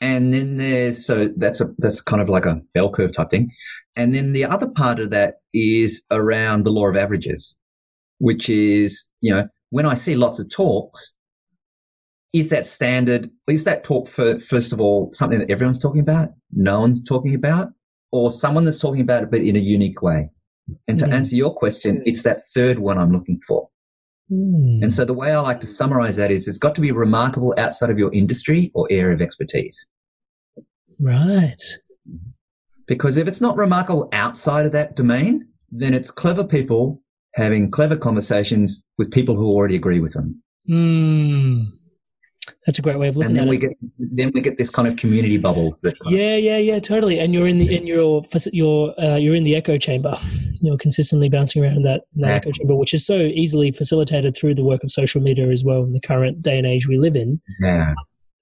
[0.01, 3.49] and then there's so that's a that's kind of like a bell curve type thing,
[3.95, 7.57] and then the other part of that is around the law of averages,
[8.19, 11.15] which is you know when I see lots of talks,
[12.33, 13.29] is that standard?
[13.47, 17.35] Is that talk for first of all something that everyone's talking about, no one's talking
[17.35, 17.69] about,
[18.11, 20.29] or someone that's talking about it but in a unique way?
[20.87, 21.13] And to Mhm.
[21.13, 23.69] answer your question, it's that third one I'm looking for.
[24.31, 24.83] Mm.
[24.83, 27.55] And so the way I like to summarize that is it's got to be remarkable
[27.57, 29.87] outside of your industry or area of expertise.
[30.99, 31.63] right.
[32.89, 37.01] Because if it's not remarkable outside of that domain, then it's clever people
[37.35, 40.41] having clever conversations with people who already agree with them.
[40.69, 41.67] Mm.
[42.65, 43.59] That's a great way of looking And then at we it.
[43.59, 47.19] get then we get this kind of community bubbles that Yeah, yeah, yeah, totally.
[47.19, 50.19] And you're in the in your your uh, you're in the echo chamber.
[50.61, 52.35] You're consistently bouncing around that, that Yeah.
[52.35, 55.83] echo chamber, which is so easily facilitated through the work of social media as well
[55.83, 57.39] in the current day and age we live in.
[57.61, 57.93] yeah.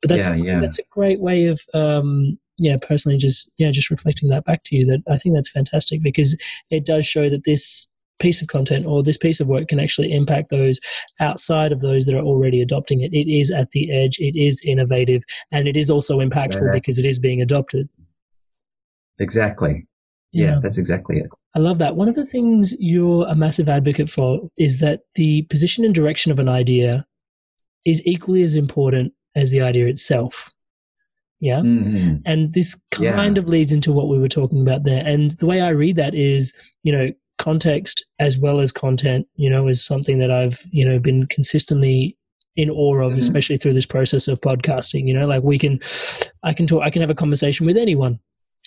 [0.02, 0.60] But that's Yeah, yeah.
[0.62, 4.76] that's a great way of um, yeah, personally just yeah, just reflecting that back to
[4.76, 4.86] you.
[4.86, 6.38] That I think that's fantastic because
[6.70, 7.88] it does show that this
[8.20, 10.80] piece of content or this piece of work can actually impact those
[11.20, 13.14] outside of those that are already adopting it.
[13.14, 16.72] It is at the edge, it is innovative, and it is also impactful Yeah.
[16.74, 17.88] because it is being adopted.
[19.20, 19.86] Exactly.
[20.32, 21.28] Yeah, that's exactly it.
[21.56, 21.96] I love that.
[21.96, 26.32] One of the things you're a massive advocate for is that the position and direction
[26.32, 27.06] of an idea
[27.86, 30.52] is equally as important as the idea itself.
[31.40, 31.60] Yeah.
[31.60, 32.22] Mhm.
[32.26, 33.14] And this Yeah.
[33.14, 35.04] kind of leads into what we were talking about there.
[35.06, 39.50] And the way I read that is, you know, context as well as content, you
[39.50, 42.18] know, is something that I've, you know, been consistently
[42.56, 43.18] in awe of, Mhm.
[43.18, 45.08] especially through this process of podcasting.
[45.08, 45.80] You know, like we can,
[46.42, 48.18] I can talk, I can have a conversation with anyone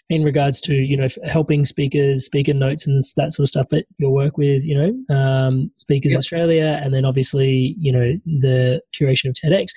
[0.08, 3.66] in regards to, you know, f- helping speakers, speaker notes and that sort of stuff
[3.70, 6.18] that you'll work with, you know, um, Speakers Yep.
[6.20, 9.70] Australia, and then obviously, you know, the curation of TEDx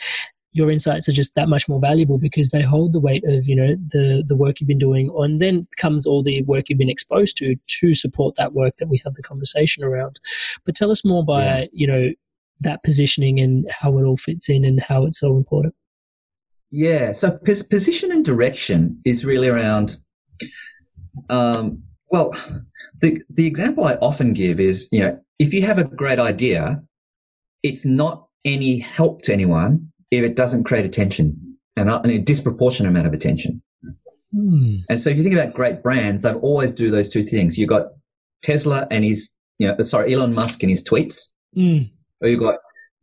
[0.55, 3.55] your insights are just that much more valuable because they hold the weight of you
[3.55, 6.89] know the the work you've been doing and then comes all the work you've been
[6.89, 10.19] exposed to to support that work that we have the conversation around
[10.65, 11.65] but tell us more by Yeah.
[11.73, 12.09] you know
[12.61, 15.73] that positioning and how it all fits in and how it's so important
[16.71, 17.11] Yeah.
[17.11, 19.97] So pos- position and direction is really around.
[21.29, 22.35] Um, well,
[23.01, 26.81] the the example I often give is, you know, if you have a great idea,
[27.63, 32.19] it's not any help to anyone if it doesn't create attention and a, and a
[32.19, 33.61] disproportionate amount of attention.
[34.33, 34.77] Hmm.
[34.89, 37.57] And so if you think about great brands, they always do those two things.
[37.57, 37.87] You've got
[38.41, 41.19] Tesla and his, you know, sorry, Elon Musk and his tweets,
[41.53, 41.83] Hmm.
[42.21, 42.55] or you got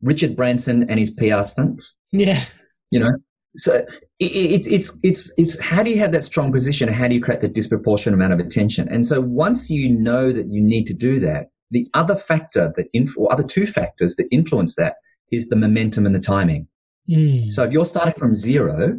[0.03, 2.45] Richard Branson and his PR stunts yeah
[2.91, 3.13] you know
[3.57, 3.85] so
[4.19, 7.15] it, it's it's it's it's how do you have that strong position and how do
[7.15, 10.87] you create that disproportionate amount of attention and so once you know that you need
[10.87, 14.95] to do that the other factor that inf- or other two factors that influence that
[15.31, 16.67] is the momentum and the timing
[17.13, 17.51] Hmm.
[17.51, 18.99] so if you're starting from zero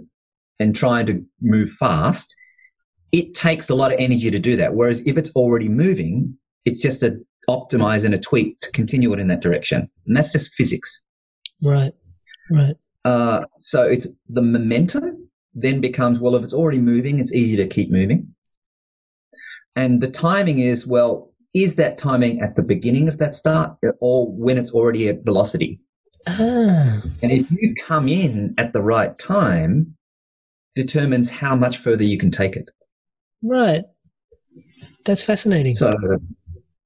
[0.60, 2.36] and trying to move fast
[3.12, 4.74] it takes a lot of energy to do that.
[4.74, 7.17] Whereas if it's already moving it's just a
[7.50, 9.89] optimize and a tweak to continue it in that direction.
[10.06, 11.04] And that's just physics.
[11.63, 11.93] Right.
[12.52, 12.76] Right.
[13.04, 17.67] Uh, so it's the momentum then becomes well if it's already moving it's easy to
[17.67, 18.34] keep moving.
[19.76, 24.32] And the timing is well is that timing at the beginning of that start or
[24.32, 25.82] when it's already at velocity
[26.27, 27.01] Ah.
[27.21, 29.95] And if you come in at the right time,
[30.75, 32.69] determines how much further you can take it.
[33.41, 33.84] Right.
[35.05, 35.73] That's fascinating.
[35.73, 35.91] So,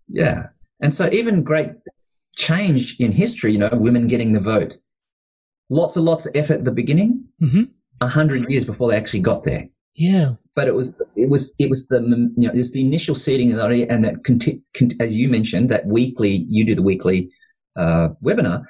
[0.08, 0.48] yeah.
[0.82, 1.72] And so, even great
[2.36, 4.78] change in history, you know, women getting the vote,
[5.70, 7.64] lots and lots of effort at the beginning, mm-hmm.
[8.02, 9.68] a hundred years before they actually got there.
[9.96, 10.34] Yeah.
[10.56, 12.00] But it was it was it was the
[12.38, 16.66] you know it was the initial seeding and that as you mentioned that weekly you
[16.66, 17.30] do the weekly
[17.76, 18.64] uh, webinar.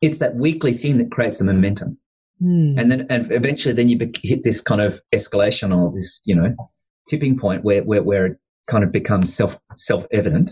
[0.00, 1.98] It's that weekly thing that creates the momentum,
[2.42, 2.78] mm.
[2.78, 6.54] and then and eventually then you hit this kind of escalation or this you know
[7.08, 10.50] tipping point where where, where it kind of becomes self self evident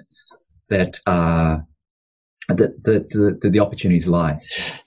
[0.70, 1.58] that uh,
[2.48, 4.38] that the, the, the opportunities lie.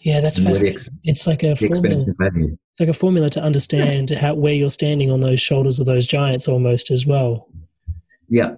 [0.02, 0.74] Yeah, that's fascinating.
[0.74, 2.06] Ex- it's like a formula.
[2.20, 6.06] It's like a formula to understand how where you're standing on those shoulders of those
[6.06, 7.48] giants almost as well.
[8.30, 8.56] Yeah.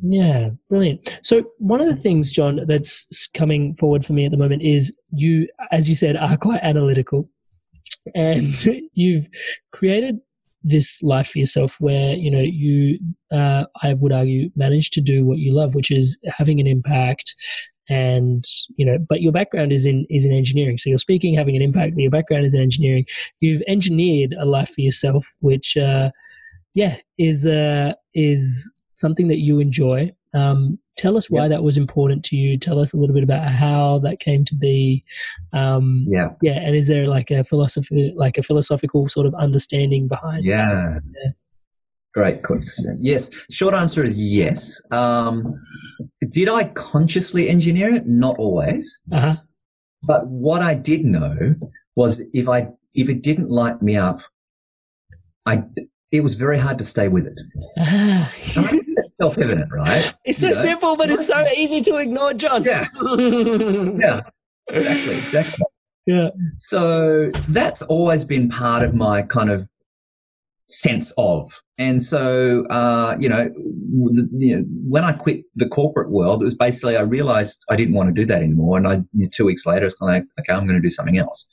[0.00, 1.18] Yeah, brilliant.
[1.22, 4.96] So one of the things, John, that's coming forward for me at the moment is
[5.10, 7.28] you, as you said, are quite analytical,
[8.14, 8.44] and
[8.92, 9.26] you've
[9.72, 10.18] created
[10.64, 12.98] this life for yourself where you know you
[13.30, 17.32] uh, i would argue manage to do what you love which is having an impact
[17.88, 18.44] and
[18.76, 20.78] you know but your background is in is in engineering.
[20.78, 23.06] So you're speaking having an impact but your background is in engineering.
[23.40, 26.10] You've engineered a life for yourself which uh
[26.74, 32.24] yeah is uh is something that you enjoy um tell us why that was important
[32.24, 35.02] to you tell us a little bit about how that came to be
[35.52, 40.08] um yeah yeah and is there like a philosophy like a philosophical sort of understanding
[40.08, 41.30] behind yeah, yeah.
[42.14, 42.98] Great question.
[43.00, 43.30] Yes.
[43.50, 44.82] Short answer is yes.
[44.90, 45.54] Um,
[46.30, 48.08] did I consciously engineer it?
[48.08, 49.00] Not always.
[49.12, 49.36] Uh-huh.
[50.02, 51.54] But what I did know
[51.96, 54.18] was if I if it didn't light me up,
[55.46, 55.62] I
[56.10, 57.38] it was very hard to stay with it.
[57.80, 58.32] Ah.
[58.34, 60.14] it's self evident, right?
[60.24, 60.62] It's so you know?
[60.62, 62.64] simple, but it's so easy to ignore, John.
[62.64, 62.88] Yeah.
[63.02, 64.20] yeah.
[64.68, 65.18] Exactly.
[65.18, 65.64] Exactly.
[66.06, 66.30] Yeah.
[66.56, 69.68] So that's always been part of my kind of
[70.68, 71.52] sense of.
[71.78, 76.44] And so, uh, you, know, the, you know, when I quit the corporate world, it
[76.44, 78.78] was basically I realized I didn't want to do that anymore.
[78.78, 79.00] And I,
[79.32, 81.48] two weeks later, it's kind of like, okay, I'm going to do something else.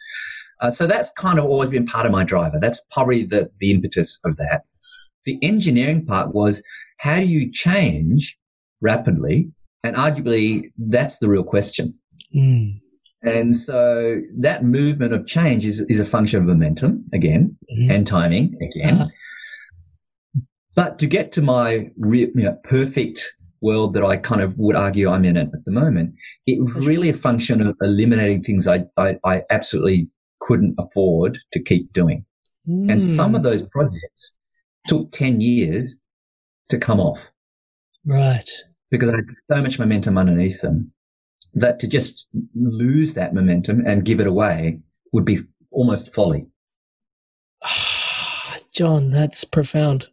[0.61, 2.57] Uh, so that's kind of always been part of my driver.
[2.59, 4.63] That's probably the, the impetus of that.
[5.25, 6.63] The engineering part was
[6.99, 8.37] how do you change
[8.81, 9.51] rapidly?
[9.83, 11.95] And arguably, that's the real question.
[12.35, 12.79] Mm.
[13.21, 17.91] And so that movement of change is, is a function of momentum again mm-hmm.
[17.91, 19.01] and timing again.
[19.01, 19.09] Uh-huh.
[20.75, 24.75] But to get to my re- you know, perfect world that I kind of would
[24.75, 26.13] argue I'm in at the moment,
[26.45, 31.61] it was really a function of eliminating things I, I, I absolutely couldn't afford to
[31.61, 32.25] keep doing.
[32.67, 32.91] Mm.
[32.91, 34.33] And some of those projects
[34.87, 36.01] took 10 years
[36.69, 37.19] to come off.
[38.05, 38.49] Right.
[38.91, 40.91] Because I had so much momentum underneath them
[41.53, 44.79] that to just lose that momentum and give it away
[45.11, 45.39] would be
[45.71, 46.47] almost folly.
[48.73, 50.07] John, that's profound.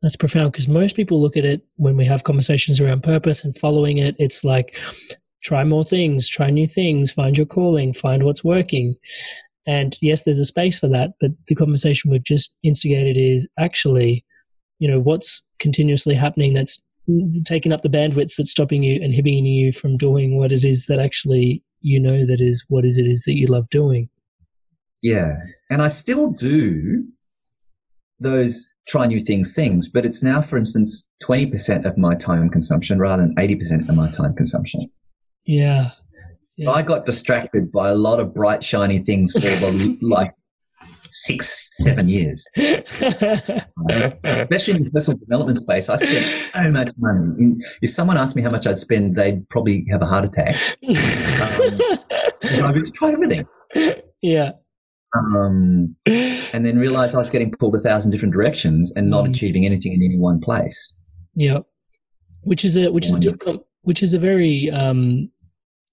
[0.00, 3.56] That's profound because most people look at it when we have conversations around purpose and
[3.56, 4.14] following it.
[4.18, 4.76] It's like,
[5.44, 8.94] try more things, try new things, find your calling, find what's working.
[9.66, 11.10] And yes, there's a space for that.
[11.20, 14.24] But the conversation we've just instigated is actually,
[14.78, 16.80] you know, what's continuously happening that's
[17.44, 20.98] taking up the bandwidth that's stopping you, inhibiting you from doing what it is that
[20.98, 24.08] actually you know that is what is it is that you love doing.
[25.02, 25.36] Yeah.
[25.68, 27.04] And I still do
[28.20, 32.98] those try new things things, but it's now, for instance, 20% of my time consumption
[32.98, 34.90] rather than 80% of my time consumption.
[35.46, 35.90] Yeah.
[36.56, 36.70] yeah.
[36.70, 40.34] I got distracted by a lot of bright, shiny things for the, like
[41.10, 42.44] six, seven years.
[42.56, 42.84] Especially
[44.74, 47.56] in the personal development space, I spent so much money.
[47.82, 50.56] If someone asked me how much I'd spend, they'd probably have a heart attack.
[50.82, 50.90] um,
[52.42, 53.46] I just tried everything.
[54.22, 54.52] Yeah.
[55.16, 59.30] Um, and then realized I was getting pulled a thousand different directions and not mm.
[59.30, 60.92] achieving anything in any one place.
[61.36, 61.60] Yeah,
[62.42, 65.30] which is a which is a, which is a very um,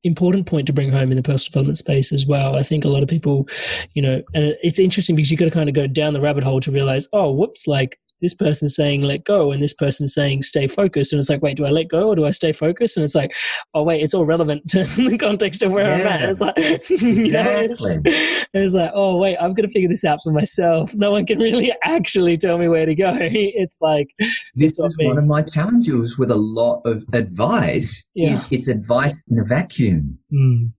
[0.03, 2.55] important point to bring home in the personal development space as well.
[2.55, 3.47] I think a lot of people,
[3.93, 6.43] you know, and it's interesting because you've got to kind of go down the rabbit
[6.43, 10.41] hole to realize, oh, whoops, like this person's saying let go and this person's saying
[10.41, 12.97] stay focused and it's like wait do i let go or do i stay focused?
[12.97, 13.35] And it's like
[13.73, 16.03] oh wait it's all relevant to the context of where yeah.
[16.03, 16.29] i'm at.
[16.29, 16.57] It's like
[16.89, 17.81] you know it's,
[18.53, 20.93] it's, like oh wait i've got to figure this out for myself.
[20.93, 23.17] No one can really actually tell me where to go.
[23.19, 24.09] It's like
[24.55, 28.33] this is one of my challenges with a lot of advice yeah.
[28.33, 30.17] is it's advice in a vacuum.
[30.31, 30.71] Mm.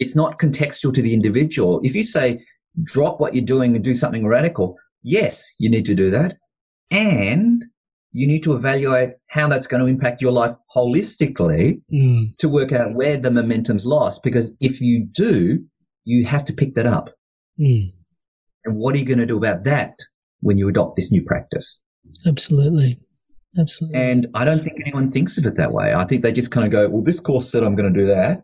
[0.00, 1.80] it's not contextual to the individual.
[1.84, 2.40] If you say
[2.84, 6.36] drop what you're doing and do something radical yes you need to do that
[6.90, 7.64] and
[8.12, 12.36] you need to evaluate how that's going to impact your life holistically mm.
[12.38, 14.22] to work out where the momentum's lost.
[14.22, 15.64] Because if you do,
[16.04, 17.10] you have to pick that up.
[17.60, 17.92] Mm.
[18.64, 19.94] And what are you going to do about that
[20.40, 21.80] when you adopt this new practice?
[22.26, 22.98] Absolutely.
[23.58, 23.98] Absolutely.
[23.98, 25.94] And I don't think anyone thinks of it that way.
[25.94, 28.06] I think they just kind of go, well, this course said I'm going to do
[28.06, 28.42] that,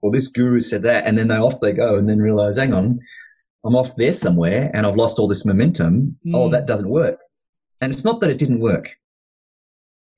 [0.00, 2.72] or this guru said that, and then they off they go, and then realize, hang
[2.72, 2.98] on,
[3.64, 6.16] I'm off there somewhere, and I've lost all this momentum.
[6.26, 6.32] Mm.
[6.34, 7.18] Oh, that doesn't work.
[7.82, 8.90] And it's not that it didn't work.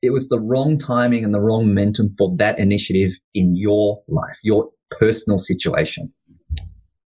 [0.02, 4.36] It was the wrong timing and the wrong momentum for that initiative in your life,
[4.42, 6.12] your personal situation.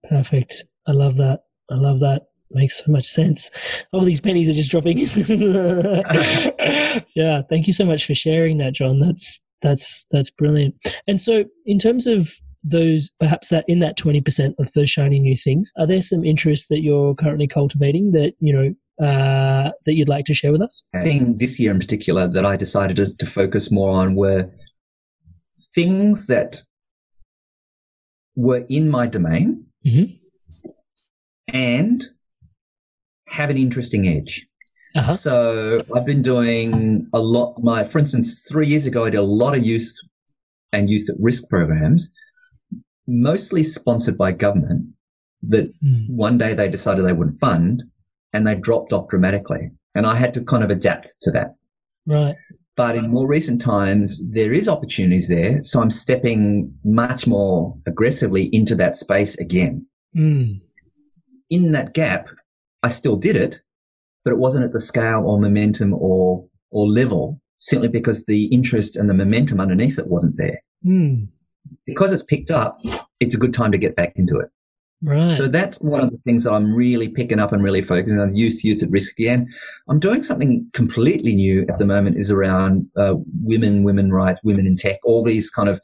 [0.09, 0.65] Perfect.
[0.87, 1.41] I love that.
[1.71, 2.23] I love that.
[2.51, 3.51] Makes so much sense.
[3.93, 4.99] All these pennies are just dropping.
[7.15, 8.99] yeah, thank you so much for sharing that, John.
[8.99, 10.77] That's that's that's brilliant.
[11.07, 12.31] And so, in terms of
[12.63, 16.25] those, perhaps that in that twenty percent of those shiny new things, are there some
[16.25, 20.63] interests that you're currently cultivating that you know uh, that you'd like to share with
[20.63, 20.85] us?
[20.95, 24.51] I think this year in particular that I decided to focus more on were
[25.75, 26.63] things that
[28.35, 30.13] were in my domain mm-hmm.
[31.49, 32.05] and
[33.29, 34.47] have an interesting edge.
[34.95, 35.15] Uh-huh.
[35.15, 37.63] So I've been doing a lot.
[37.63, 39.93] My, for instance, three years ago, I did a lot of youth
[40.73, 42.11] and youth at risk programs,
[43.07, 44.87] mostly sponsored by government.
[45.43, 46.09] That mm.
[46.09, 47.83] one day they decided they wouldn't fund,
[48.33, 49.71] and they dropped off dramatically.
[49.95, 51.55] And I had to kind of adapt to that.
[52.07, 52.37] Right.
[52.77, 55.63] But in more recent times, there is opportunities there.
[55.63, 59.87] So I'm stepping much more aggressively into that space again.
[60.15, 60.61] Mm.
[61.49, 62.27] In that gap,
[62.83, 63.63] I still did it,
[64.25, 68.97] but it wasn't at the scale or momentum or, or level simply because the interest
[68.97, 70.63] and the momentum underneath it wasn't there.
[70.85, 71.29] Mm.
[71.87, 72.79] Because it's picked up,
[73.21, 74.51] it's a good time to get back into it.
[75.03, 75.31] Right.
[75.33, 78.35] So that's one of the things that I'm really picking up and really focusing on
[78.35, 79.47] youth, youth at risk again.
[79.89, 84.67] I'm doing something completely new at the moment is around uh, women, women rights, women
[84.67, 85.81] in tech, all these kind of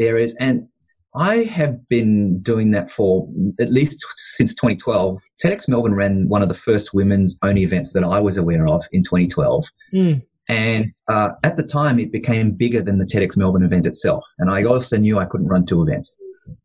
[0.00, 0.34] areas.
[0.40, 0.66] And
[1.14, 3.28] I have been doing that for
[3.60, 5.18] at least since 2012.
[5.42, 8.84] TEDx Melbourne ran one of the first women's only events that I was aware of
[8.92, 9.66] in 2012.
[9.92, 10.22] Mm.
[10.48, 14.24] And uh, at the time, it became bigger than the TEDx Melbourne event itself.
[14.38, 16.16] And I also knew I couldn't run two events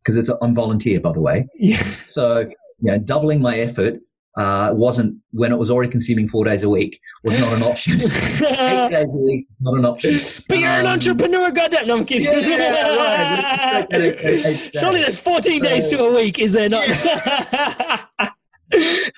[0.01, 1.47] because it's on volunteer, by the way.
[1.55, 1.77] Yeah.
[1.77, 3.99] So, you know, doubling my effort
[4.37, 8.01] uh, wasn't when it was already consuming four days a week was not an option.
[8.01, 10.19] Eight days a week, not an option.
[10.47, 11.87] But you're um, an entrepreneur, goddamn!
[11.87, 12.27] No, I'm kidding.
[12.27, 14.69] Yeah, right.
[14.75, 16.85] Surely there's 14 so, days to a week, is there not?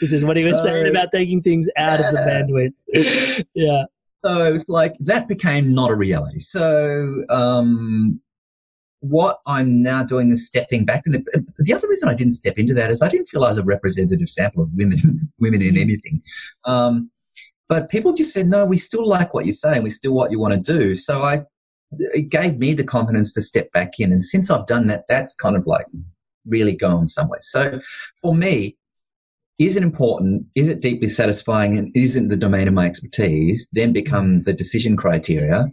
[0.01, 3.45] This is what he was so, saying about taking things out of the bandwidth.
[3.53, 3.83] yeah.
[4.25, 6.39] So was like that became not a reality.
[6.39, 8.19] So um,
[9.09, 11.03] what I'm now doing is stepping back.
[11.05, 11.25] And
[11.57, 13.63] the other reason I didn't step into that is I didn't feel I was a
[13.63, 16.21] representative sample of women, women in anything.
[16.65, 17.11] Um,
[17.67, 19.83] but people just said, no, we still like what you're saying.
[19.83, 20.95] We still what you want to do.
[20.95, 21.43] So I,
[21.91, 24.11] it gave me the confidence to step back in.
[24.11, 25.85] And since I've done that, that's kind of like
[26.45, 27.41] really going somewhere.
[27.41, 27.79] So
[28.21, 28.77] for me,
[29.57, 30.45] is it important?
[30.55, 31.77] Is it deeply satisfying?
[31.77, 35.67] And isn't the domain of my expertise then become the decision criteria?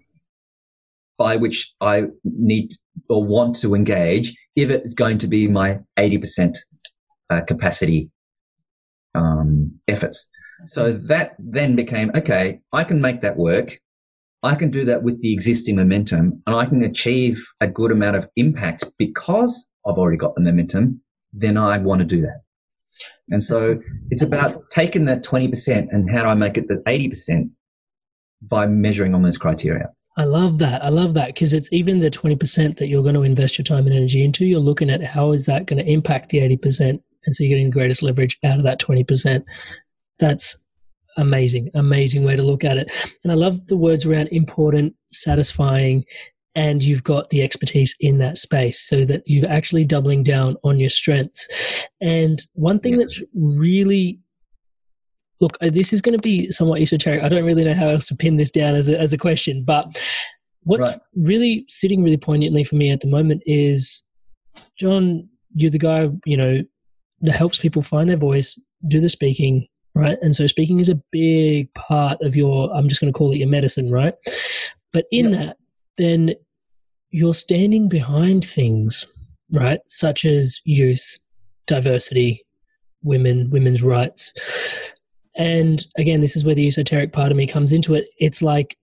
[1.23, 2.73] By which I need
[3.09, 6.57] or want to engage if it's going to be my 80%
[7.31, 8.11] uh, capacity
[9.15, 10.29] um, efforts.
[10.65, 13.79] So that then became okay, I can make that work.
[14.43, 18.17] I can do that with the existing momentum and I can achieve a good amount
[18.17, 21.01] of impact because I've already got the momentum.
[21.33, 22.41] Then I want to do that.
[23.29, 23.79] And so
[24.11, 27.51] it's about taking that 20% and how do I make it the 80%
[28.43, 29.87] by measuring on those criteria.
[30.17, 30.85] I love that.
[30.85, 33.87] I love that because it's even the 20% that you're going to invest your time
[33.87, 34.45] and energy into.
[34.45, 37.01] You're looking at how is that going to impact the 80%.
[37.25, 39.43] And so you're getting the greatest leverage out of that 20%.
[40.19, 40.63] That's
[41.17, 42.93] amazing, amazing way to look at it.
[43.23, 46.05] And I love the words around important, satisfying,
[46.55, 50.79] and you've got the expertise in that space so that you're actually doubling down on
[50.79, 51.49] your strengths.
[52.01, 54.21] And one thing that's really
[55.43, 57.23] look, uh, this is going to be somewhat esoteric.
[57.23, 59.65] I don't really know how else to pin this down as a, as a question,
[59.65, 60.01] but
[60.63, 61.01] what's right.
[61.17, 64.05] really sitting really poignantly for me at the moment is,
[64.79, 66.63] John, you're the guy, you know,
[67.23, 69.67] that helps people find their voice, do the speaking,
[69.97, 70.17] right?
[70.23, 73.39] And so speaking is a big part of your, I'm just going to call it
[73.39, 74.15] your medicine, right?
[74.93, 75.57] But in that,
[75.99, 76.35] then
[77.11, 79.07] you're standing behind things,
[79.53, 79.81] right?
[79.87, 81.19] Such as youth,
[81.67, 82.45] diversity,
[83.03, 84.33] women, women's rights.
[85.37, 88.09] And again, this is where the esoteric part of me comes into it.
[88.19, 88.77] It's like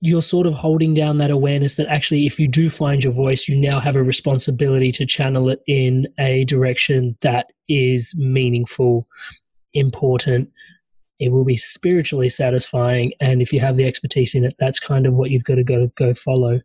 [0.00, 3.48] you're sort of holding down that awareness that actually, if you do find your voice,
[3.48, 9.08] you now have a responsibility to channel it in a direction that is meaningful,
[9.74, 10.50] important,
[11.18, 13.12] it will be spiritually satisfying.
[13.20, 15.64] And if you have the expertise in it, that's kind of what you've got to
[15.64, 16.60] go go follow.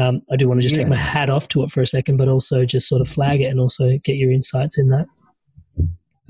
[0.00, 0.84] Um, I do want to just yeah.
[0.84, 3.42] take my hat off to it for a second, but also just sort of flag
[3.42, 5.06] it and also get your insights in that.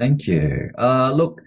[0.00, 0.70] Thank you.
[0.78, 1.42] Uh, look,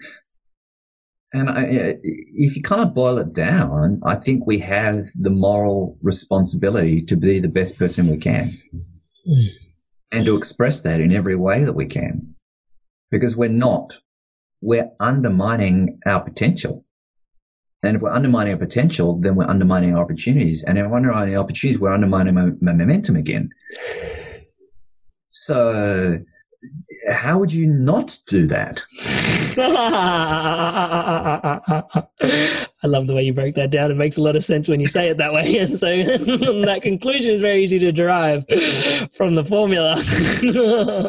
[1.33, 5.97] and I, if you kind of boil it down, I think we have the moral
[6.03, 8.61] responsibility to be the best person we can
[9.27, 9.47] mm.
[10.11, 12.35] and to express that in every way that we can.
[13.09, 13.97] Because we're not,
[14.61, 16.85] we're undermining our potential.
[17.81, 20.63] And if we're undermining our potential, then we're undermining our opportunities.
[20.63, 23.49] And if we're undermining our opportunities, we're undermining my, my momentum again.
[25.29, 26.19] So
[27.11, 28.81] how would you not do that?
[32.83, 33.91] I love the way you broke that down.
[33.91, 35.57] It makes a lot of sense when you say it that way.
[35.63, 35.87] And so
[36.65, 38.45] that conclusion is very easy to derive
[39.15, 40.01] from the formula.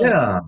[0.02, 0.40] yeah.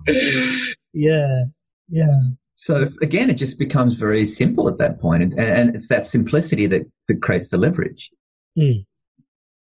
[0.93, 1.43] Yeah.
[1.89, 2.19] Yeah.
[2.53, 6.65] So again, it just becomes very simple at that point, and, and it's that simplicity
[6.67, 8.09] that, that creates the leverage.
[8.57, 8.85] Mm.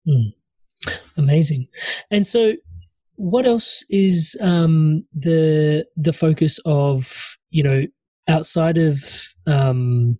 [0.07, 0.33] Mm.
[1.17, 1.67] Amazing.
[2.11, 2.53] And so
[3.16, 7.84] what else is um, the the focus of you know
[8.28, 9.03] outside of
[9.47, 10.18] um,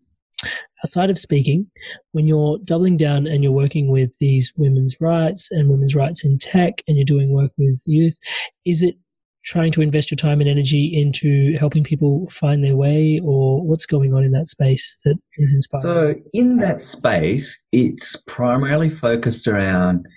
[0.84, 1.70] outside of speaking
[2.12, 6.38] when you're doubling down and you're working with these women's rights and women's rights in
[6.38, 8.18] tech and you're doing work with youth
[8.66, 8.96] is it
[9.44, 13.86] trying to invest your time and energy into helping people find their way or what's
[13.86, 15.84] going on in that space that is inspiring?
[15.84, 20.08] So in that space it's primarily focused around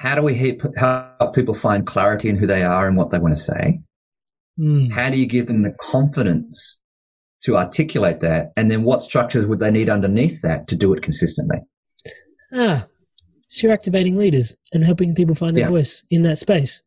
[0.00, 3.36] how do we help people find clarity in who they are and what they want
[3.36, 3.80] to say?
[4.58, 4.90] Mm.
[4.90, 6.80] How do you give them the confidence
[7.42, 8.52] to articulate that?
[8.56, 11.58] And then what structures would they need underneath that to do it consistently?
[12.50, 12.86] Ah,
[13.48, 15.70] so you're activating leaders and helping people find their yeah.
[15.70, 16.82] voice in that space.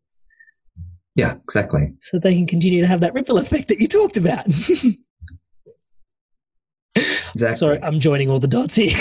[1.16, 1.94] Yeah, exactly.
[2.00, 4.48] So they can continue to have that ripple effect that you talked about.
[6.96, 7.56] Exactly.
[7.56, 8.96] Sorry, I'm joining all the dots here.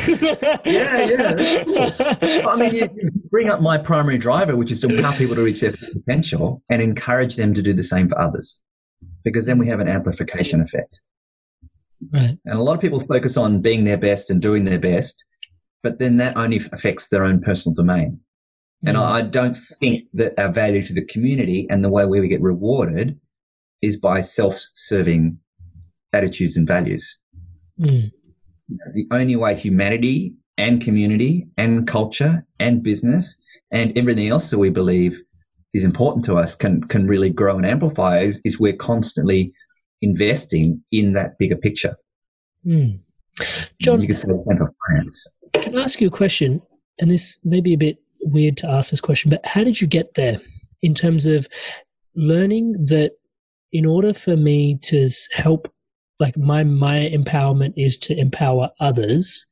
[0.64, 2.47] yeah, yeah.
[2.49, 2.88] I mean, you
[3.30, 6.80] bring up my primary driver, which is to empower people to reach their potential and
[6.80, 8.64] encourage them to do the same for others,
[9.24, 11.01] because then we have an amplification effect.
[12.12, 12.38] Right.
[12.45, 15.24] And a lot of people focus on being their best and doing their best,
[15.82, 18.20] but then that only affects their own personal domain.
[18.84, 19.03] And mm.
[19.03, 23.20] I don't think that our value to the community and the way we get rewarded
[23.82, 25.38] is by self-serving
[26.12, 27.20] attitudes and values.
[27.83, 28.11] Mm.
[28.95, 34.70] The only way humanity and community and culture and business and everything else that we
[34.70, 35.18] believe
[35.74, 39.53] is important to us can can really grow and amplify is, is we're constantly
[40.03, 41.97] investing in that bigger picture.
[42.66, 43.01] Mm.
[43.80, 45.26] John, you can say the same for France.
[45.55, 46.61] Can I ask you a question?
[46.99, 49.87] And this may be a bit weird to ask this question, but how did you
[49.87, 50.41] get there
[50.83, 51.49] in terms of
[52.14, 53.12] learning that
[53.72, 55.72] in order for me to help
[56.19, 59.47] like my my empowerment is to empower others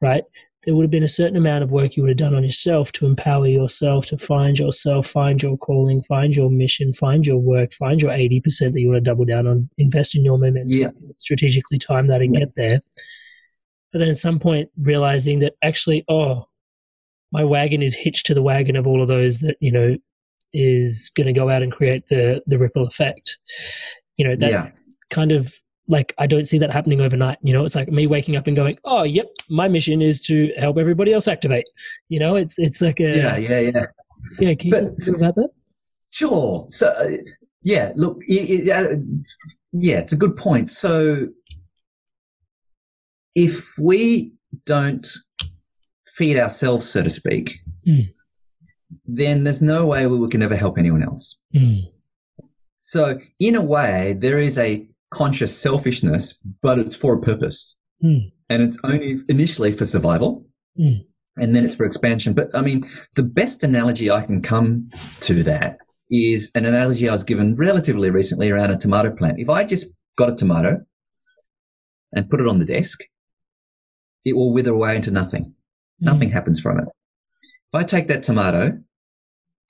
[0.00, 0.24] right
[0.64, 2.92] there would have been a certain amount of work you would have done on yourself
[2.92, 7.72] to empower yourself to find yourself find your calling find your mission find your work
[7.72, 10.90] find your 80% that you want to double down on invest in your momentum yeah.
[11.18, 12.40] strategically time that and yeah.
[12.40, 12.80] get there
[13.92, 16.46] but then at some point realizing that actually oh
[17.32, 19.96] my wagon is hitched to the wagon of all of those that you know
[20.52, 23.38] is going to go out and create the the ripple effect
[24.16, 24.68] you know that yeah.
[25.10, 25.52] kind of
[25.88, 27.38] like I don't see that happening overnight.
[27.42, 30.52] You know, it's like me waking up and going, "Oh, yep, my mission is to
[30.58, 31.66] help everybody else activate."
[32.08, 33.86] You know, it's it's like a yeah, yeah, yeah.
[34.38, 35.50] Yeah, can you but, talk about that?
[36.10, 36.66] Sure.
[36.70, 37.16] So, uh,
[37.62, 38.96] yeah, look, it, it, uh,
[39.72, 40.70] yeah, it's a good point.
[40.70, 41.28] So,
[43.34, 44.32] if we
[44.66, 45.06] don't
[46.14, 48.12] feed ourselves, so to speak, mm.
[49.06, 51.38] then there's no way we can ever help anyone else.
[51.54, 51.90] Mm.
[52.78, 57.76] So, in a way, there is a conscious selfishness, but it's for a purpose.
[58.02, 58.32] Mm.
[58.48, 60.44] And it's only initially for survival.
[60.78, 61.06] Mm.
[61.36, 62.34] And then it's for expansion.
[62.34, 64.88] But I mean, the best analogy I can come
[65.20, 65.78] to that
[66.10, 69.38] is an analogy I was given relatively recently around a tomato plant.
[69.38, 70.80] If I just got a tomato
[72.12, 73.00] and put it on the desk,
[74.24, 75.54] it will wither away into nothing.
[76.02, 76.12] Mm.
[76.12, 76.84] Nothing happens from it.
[76.84, 78.78] If I take that tomato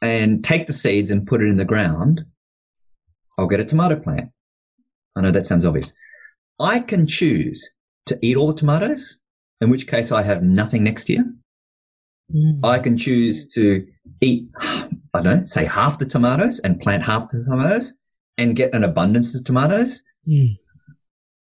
[0.00, 2.22] and take the seeds and put it in the ground,
[3.38, 4.30] I'll get a tomato plant.
[5.16, 5.92] I know that sounds obvious.
[6.58, 7.74] I can choose
[8.06, 9.20] to eat all the tomatoes,
[9.60, 11.24] in which case I have nothing next year.
[12.34, 12.60] Mm.
[12.64, 13.86] I can choose to
[14.20, 17.92] eat, I don't know, say half the tomatoes and plant half the tomatoes
[18.38, 20.02] and get an abundance of tomatoes.
[20.26, 20.56] Mm.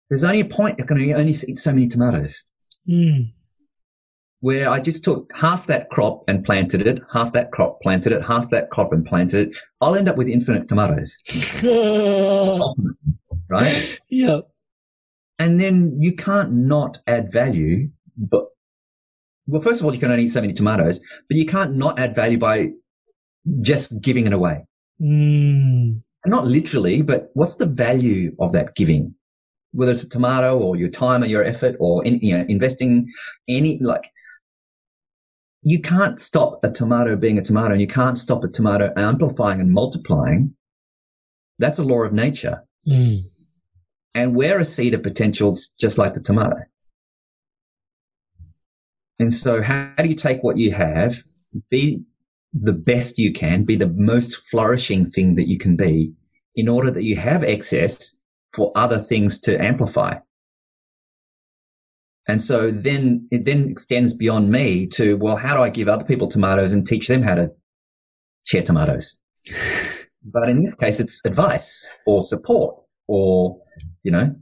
[0.09, 2.51] There's only a point you can only eat so many tomatoes.
[2.87, 3.33] Mm.
[4.41, 8.23] Where I just took half that crop and planted it, half that crop planted it,
[8.23, 11.21] half that crop and planted it, I'll end up with infinite tomatoes.
[13.49, 13.97] right?
[14.09, 14.39] Yeah.
[15.37, 17.89] and then you can't not add value.
[18.17, 18.45] But
[19.47, 21.99] well, first of all, you can only eat so many tomatoes, but you can't not
[21.99, 22.69] add value by
[23.61, 24.65] just giving it away.
[25.01, 26.01] Mm.
[26.25, 29.15] Not literally, but what's the value of that giving?
[29.71, 33.07] Whether it's a tomato or your time or your effort or in, you know, investing
[33.47, 34.11] any like
[35.61, 39.59] you can't stop a tomato being a tomato and you can't stop a tomato amplifying
[39.59, 40.55] and multiplying.
[41.59, 42.63] That's a law of nature.
[42.87, 43.23] Mm.
[44.15, 46.57] And we're a seed of potentials just like the tomato.
[49.19, 51.21] And so how do you take what you have,
[51.69, 52.01] be
[52.53, 56.13] the best you can, be the most flourishing thing that you can be
[56.55, 58.17] in order that you have excess
[58.53, 60.15] for other things to amplify?
[62.27, 66.03] And so then it then extends beyond me to, well, how do I give other
[66.03, 67.51] people tomatoes and teach them how to
[68.45, 69.19] share tomatoes?
[70.23, 73.59] but in this case, it's advice or support or,
[74.03, 74.35] you know,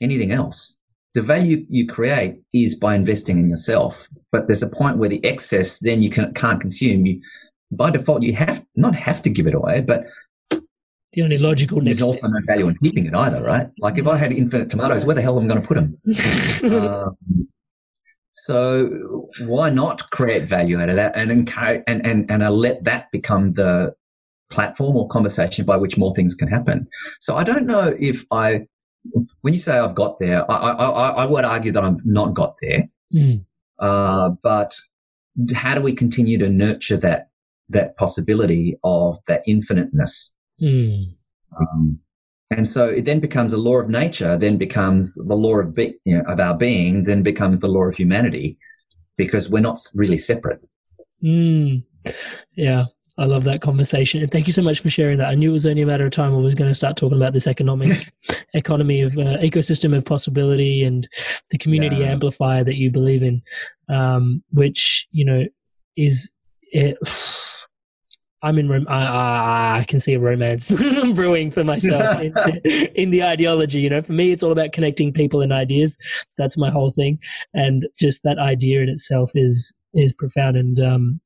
[0.00, 0.76] anything else.
[1.14, 4.08] The value you create is by investing in yourself.
[4.32, 7.06] But there's a point where the excess then you can, can't consume.
[7.06, 7.20] You,
[7.70, 10.04] by default, you have not have to give it away, but
[11.12, 13.68] the only logical next There's also no value in keeping it either, right?
[13.78, 16.72] Like if I had infinite tomatoes, where the hell am I going to put them?
[16.72, 17.48] um,
[18.32, 22.82] so why not create value out of that and encourage and and and uh, let
[22.84, 23.94] that become the
[24.52, 26.86] platform or conversation by which more things can happen.
[27.20, 28.66] So I don't know if I,
[29.40, 32.54] when you say I've got there, I I, I would argue that I've not got
[32.62, 32.88] there.
[33.12, 33.44] Mm.
[33.78, 34.70] Uh, but
[35.54, 37.30] how do we continue to nurture that
[37.68, 40.34] that possibility of that infiniteness?
[40.60, 41.14] Mm.
[41.58, 41.98] Um,
[42.50, 45.94] and so it then becomes a law of nature, then becomes the law of, be,
[46.04, 48.58] you know, of our being, then becomes the law of humanity,
[49.16, 50.60] because we're not really separate.
[51.24, 51.82] Mm.
[52.54, 52.84] Yeah,
[53.18, 55.28] I love that conversation, and thank you so much for sharing that.
[55.28, 56.32] I knew it was only a matter of time.
[56.32, 58.10] I was going to start talking about this economic
[58.54, 61.06] economy of uh, ecosystem of possibility and
[61.50, 62.06] the community yeah.
[62.06, 63.42] amplifier that you believe in,
[63.88, 65.44] um, which you know
[65.96, 66.32] is.
[66.70, 66.96] It,
[68.44, 68.68] I'm in.
[68.68, 70.68] Rom- I, I can see a romance
[71.14, 72.32] brewing for myself in,
[72.96, 73.78] in, the ideology.
[73.78, 75.96] You know, for me, it's all about connecting people and ideas.
[76.38, 77.20] That's my whole thing,
[77.54, 80.56] and just that idea in itself is is profound.
[80.56, 81.20] And um,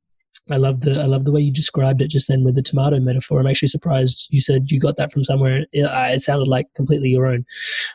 [0.50, 3.00] I love the I love the way you described it just then with the tomato
[3.00, 3.40] metaphor.
[3.40, 5.66] I'm actually surprised you said you got that from somewhere.
[5.72, 7.44] It, it sounded like completely your own,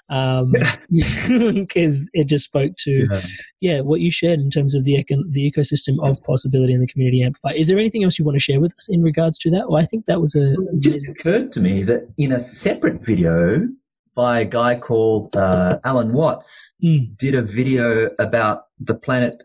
[0.10, 1.68] because um,
[2.14, 3.26] it just spoke to yeah.
[3.62, 3.80] yeah.
[3.82, 7.24] what you shared in terms of the econ- the ecosystem of possibility in the community
[7.24, 7.56] amplify.
[7.56, 9.70] Is there anything else you want to share with us in regards to that?
[9.70, 13.06] Well, I think that was a it just occurred to me that in a separate
[13.06, 13.68] video
[14.14, 17.16] by a guy called uh, Alan Watts mm.
[17.18, 19.44] did a video about the planet.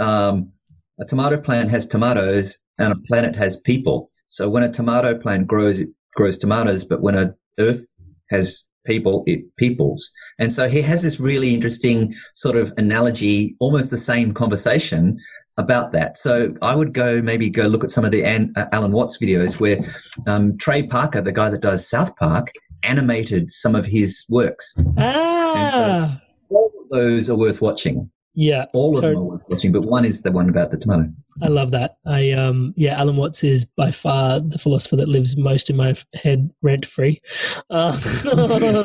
[0.00, 0.52] Um,
[1.00, 4.10] a tomato plant has tomatoes and a planet has people.
[4.28, 7.86] So when a tomato plant grows, it grows tomatoes, but when a earth
[8.30, 10.10] has people, it peoples.
[10.38, 15.18] And so he has this really interesting sort of analogy, almost the same conversation
[15.56, 16.16] about that.
[16.16, 19.18] So I would go maybe go look at some of the An- uh, Alan Watts
[19.18, 19.78] videos where
[20.26, 22.48] um, Trey Parker, the guy that does South Park,
[22.84, 24.74] animated some of his works.
[24.98, 26.20] Ah.
[26.48, 28.10] So all of those are worth watching.
[28.34, 31.10] Yeah, all of them are worth watching, but one is the one about the tomato.
[31.42, 31.96] I love that.
[32.06, 35.96] I um yeah, Alan Watts is by far the philosopher that lives most in my
[36.14, 37.20] head rent free.
[37.70, 37.92] Uh,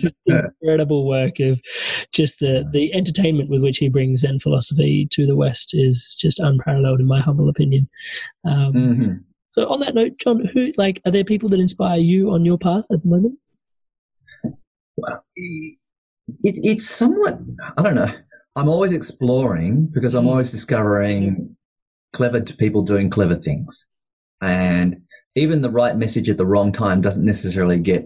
[0.00, 1.60] just incredible work of
[2.12, 6.38] just the the entertainment with which he brings Zen philosophy to the West is just
[6.38, 7.88] unparalleled in my humble opinion.
[8.44, 9.12] Um, mm-hmm.
[9.48, 12.58] So on that note, John, who like are there people that inspire you on your
[12.58, 13.38] path at the moment?
[14.96, 15.78] Well, it,
[16.42, 17.38] it's somewhat
[17.76, 18.12] I don't know
[18.58, 20.30] I'm always exploring because I'm hmm.
[20.30, 21.56] always discovering
[22.12, 23.86] clever people doing clever things.
[24.42, 25.02] And
[25.36, 28.04] even the right message at the wrong time doesn't necessarily get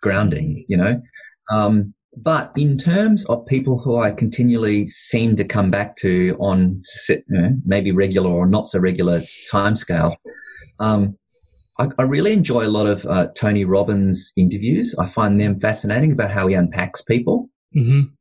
[0.00, 1.02] grounding, you know?
[1.50, 6.82] Um, but in terms of people who I continually seem to come back to on
[7.08, 9.20] you know, maybe regular or not so regular
[9.50, 10.14] timescales,
[10.78, 11.18] um,
[11.80, 14.94] I, I, really enjoy a lot of uh, Tony Robbins interviews.
[14.96, 17.48] I find them fascinating about how he unpacks people.
[17.76, 18.14] Mm-hmm.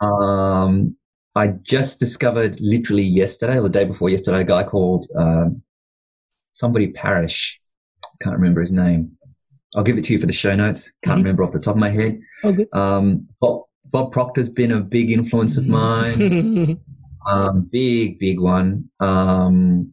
[0.00, 0.96] Um,
[1.34, 5.46] I just discovered literally yesterday or the day before yesterday, a guy called uh,
[6.52, 7.60] somebody Parish.
[8.22, 9.12] Can't remember his name.
[9.74, 10.92] I'll give it to you for the show notes.
[11.04, 11.24] Can't mm-hmm.
[11.24, 12.18] remember off the top of my head.
[12.42, 12.68] Oh, good.
[12.72, 16.80] Um, Bob, Bob Proctor's been a big influence of mine.
[17.28, 18.88] um, big, big one.
[19.00, 19.92] Um,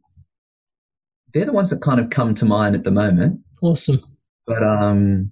[1.33, 3.41] they're the ones that kind of come to mind at the moment.
[3.61, 4.01] Awesome.
[4.45, 5.31] But um,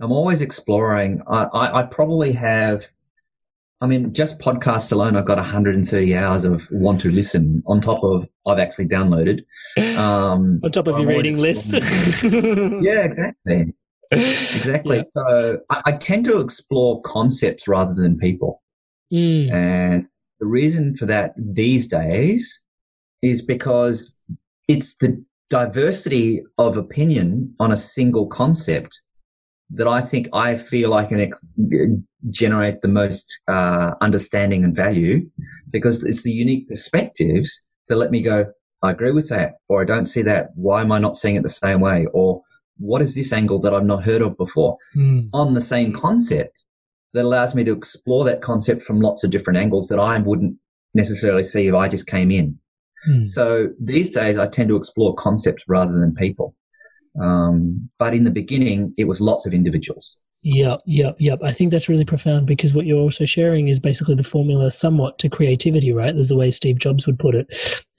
[0.00, 1.22] I'm always exploring.
[1.26, 2.84] I, I, I probably have
[3.82, 8.04] I mean, just podcasts alone, I've got 130 hours of want to listen on top
[8.04, 9.40] of I've actually downloaded.
[9.96, 11.72] Um, on top of your reading list.
[12.22, 13.74] yeah, exactly.
[14.12, 14.96] exactly.
[14.98, 15.02] Yeah.
[15.16, 18.62] So I, I tend to explore concepts rather than people.
[19.12, 19.52] Mm.
[19.52, 20.06] And
[20.38, 22.64] the reason for that these days
[23.20, 24.16] is because
[24.68, 29.02] it's the diversity of opinion on a single concept
[29.74, 31.40] that I think I feel I can ex-
[32.30, 35.28] generate the most uh, understanding and value
[35.70, 38.46] because it's the unique perspectives that let me go,
[38.82, 40.50] I agree with that, or I don't see that.
[40.54, 42.06] Why am I not seeing it the same way?
[42.12, 42.42] Or
[42.78, 45.28] what is this angle that I've not heard of before Mm.
[45.32, 46.64] on the same concept
[47.14, 50.56] that allows me to explore that concept from lots of different angles that I wouldn't
[50.94, 52.58] necessarily see if I just came in.
[53.08, 53.26] Mm.
[53.26, 56.54] So these days I tend to explore concepts rather than people.
[57.20, 60.18] Um, but in the beginning, it was lots of individuals.
[60.44, 61.38] Yep, yep, yep.
[61.44, 65.20] I think that's really profound because what you're also sharing is basically the formula somewhat
[65.20, 66.12] to creativity, right?
[66.12, 67.46] There's the way Steve Jobs would put it,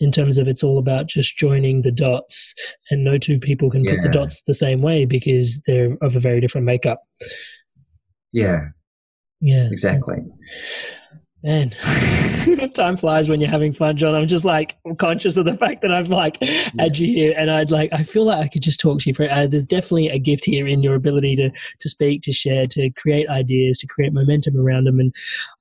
[0.01, 2.53] in terms of it's all about just joining the dots,
[2.91, 6.20] and no two people can put the dots the same way because they're of a
[6.20, 6.99] very different makeup.
[8.34, 8.70] Yeah,
[9.39, 10.18] Yeah, exactly.
[11.44, 11.72] Man,
[12.74, 14.16] time flies when you're having fun, John.
[14.16, 16.38] I'm just like conscious of the fact that I'm like
[16.80, 19.14] had you here, and I'd like I feel like I could just talk to you
[19.14, 19.30] for.
[19.30, 22.89] Uh, there's definitely a gift here in your ability to to speak, to share, to
[22.91, 25.14] create ideas, to create momentum around them, and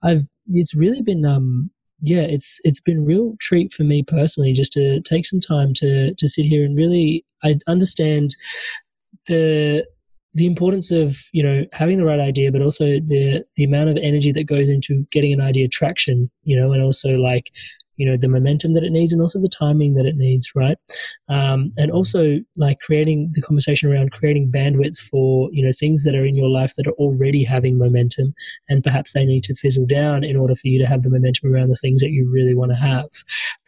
[0.04, 0.22] I've
[0.52, 1.70] it's really been um
[2.00, 5.72] yeah it's it's been a real treat for me personally just to take some time
[5.74, 8.34] to to sit here and really I understand
[9.26, 9.84] the
[10.34, 13.98] the importance of you know having the right idea but also the the amount of
[14.02, 17.50] energy that goes into getting an idea traction you know and also like
[18.02, 20.76] you know the momentum that it needs and also the timing that it needs right?
[21.28, 26.16] Um, and also like creating the conversation around creating bandwidth for you know things that
[26.16, 28.34] are in your life that are already having momentum
[28.68, 31.54] and perhaps they need to fizzle down in order for you to have the momentum
[31.54, 33.08] around the things that you really want to have.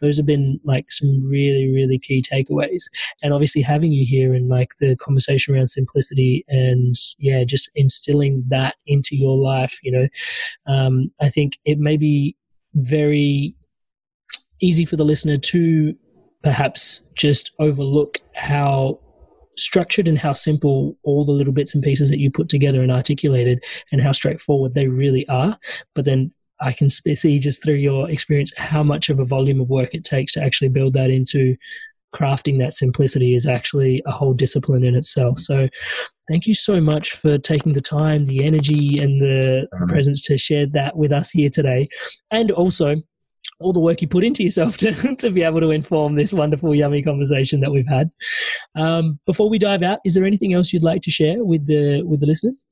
[0.01, 2.83] Those have been like some really really key takeaways.
[3.23, 8.43] And obviously having you here and like the conversation around simplicity and yeah just instilling
[8.47, 10.07] that into your life you know
[10.67, 12.35] um, i think it may be
[12.73, 13.55] very
[14.61, 15.95] easy for the listener to
[16.43, 18.99] perhaps just overlook how
[19.57, 22.91] structured and how simple all the little bits and pieces that you put together and
[22.91, 25.57] articulated and how straightforward they really are.
[25.93, 26.31] But then
[26.61, 30.05] i can see just through your experience how much of a volume of work it
[30.05, 31.53] takes to actually build that into
[32.15, 35.37] crafting that simplicity is actually a whole discipline in itself.
[35.37, 35.67] So
[36.29, 40.37] thank you so much for taking the time the energy and the Um, presence to
[40.37, 41.89] share that with us here today.
[42.31, 43.03] And also
[43.59, 46.75] all the work you put into yourself to, to be able to inform this wonderful,
[46.75, 48.11] yummy conversation that we've had.
[48.75, 52.01] Um, before we dive out, is there anything else you'd like to share with the
[52.03, 52.65] with the listeners?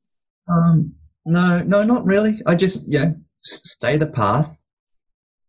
[0.50, 0.94] Um,
[1.26, 2.42] no, no, not really.
[2.46, 3.12] I just, yeah,
[3.42, 4.62] stay the path.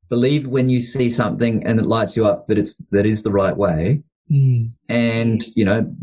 [0.08, 3.32] Believe when you see something and it lights you up that it's that is the
[3.32, 5.94] right way, Mm, and you know,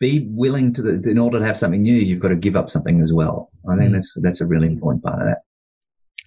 [0.00, 0.82] be willing to.
[0.82, 3.50] The, in order to have something new, you've got to give up something as well.
[3.68, 3.92] I think Mm.
[3.94, 5.42] that's that's a really important part of that.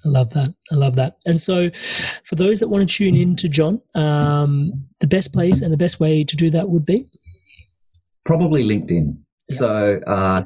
[0.05, 0.53] I love that.
[0.71, 1.17] I love that.
[1.25, 1.69] And so,
[2.25, 5.77] for those that want to tune in to John, um, the best place and the
[5.77, 7.07] best way to do that would be
[8.25, 9.17] Probably LinkedIn.
[9.49, 9.57] Yeah.
[9.57, 10.43] So uh,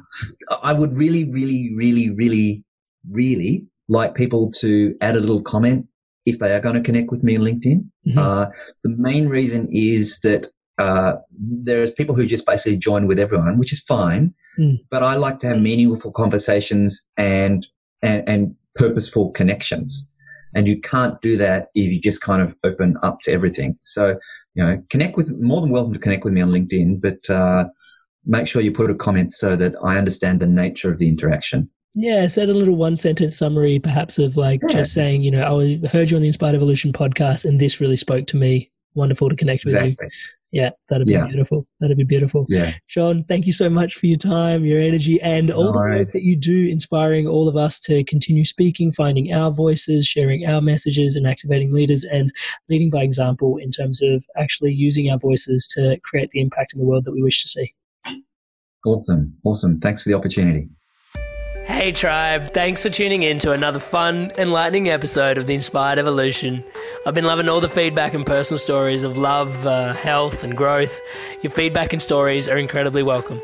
[0.62, 2.64] I would really, really, really, really,
[3.08, 5.86] really like people to add a little comment
[6.26, 7.84] if they are going to connect with me on LinkedIn.
[8.08, 8.18] Mhm.
[8.18, 8.50] Uh,
[8.82, 10.48] the main reason is that
[10.78, 14.34] uh, there's people who just basically join with everyone, which is fine.
[14.58, 14.78] Mm.
[14.90, 17.66] But I like to have meaningful conversations and,
[18.02, 20.08] and and purposeful connections,
[20.54, 23.78] and you can't do that if you just kind of open up to everything.
[23.82, 24.16] So
[24.54, 27.68] you know, connect with more than welcome to connect with me on LinkedIn, but uh,
[28.26, 31.70] make sure you put a comment so that I understand the nature of the interaction.
[31.94, 34.78] Yeah, said a little one sentence summary, perhaps of like Yeah.
[34.78, 37.96] just saying, you know, I heard you on the Inspired Evolution podcast, and this really
[37.96, 38.70] spoke to me.
[38.94, 39.96] Wonderful to connect with you.
[40.50, 41.26] Yeah, that'd be Yeah.
[41.26, 41.66] beautiful.
[41.78, 42.46] That'd be beautiful.
[42.48, 42.72] Yeah.
[42.88, 46.12] John, thank you so much for your time, your energy, and all No the work
[46.12, 50.62] that you do, inspiring all of us to continue speaking, finding our voices, sharing our
[50.62, 52.32] messages, and activating leaders, and
[52.70, 56.78] leading by example in terms of actually using our voices to create the impact in
[56.80, 57.72] the world that we wish to see.
[58.86, 59.34] Awesome.
[59.44, 59.80] Awesome.
[59.80, 60.68] Thanks for the opportunity.
[61.68, 62.54] Hey, tribe.
[62.54, 66.64] Thanks for tuning in to another fun, enlightening episode of The Inspired Evolution.
[67.04, 70.98] I've been loving all the feedback and personal stories of love, uh, health, and growth.
[71.42, 73.42] Your feedback and stories are incredibly welcome.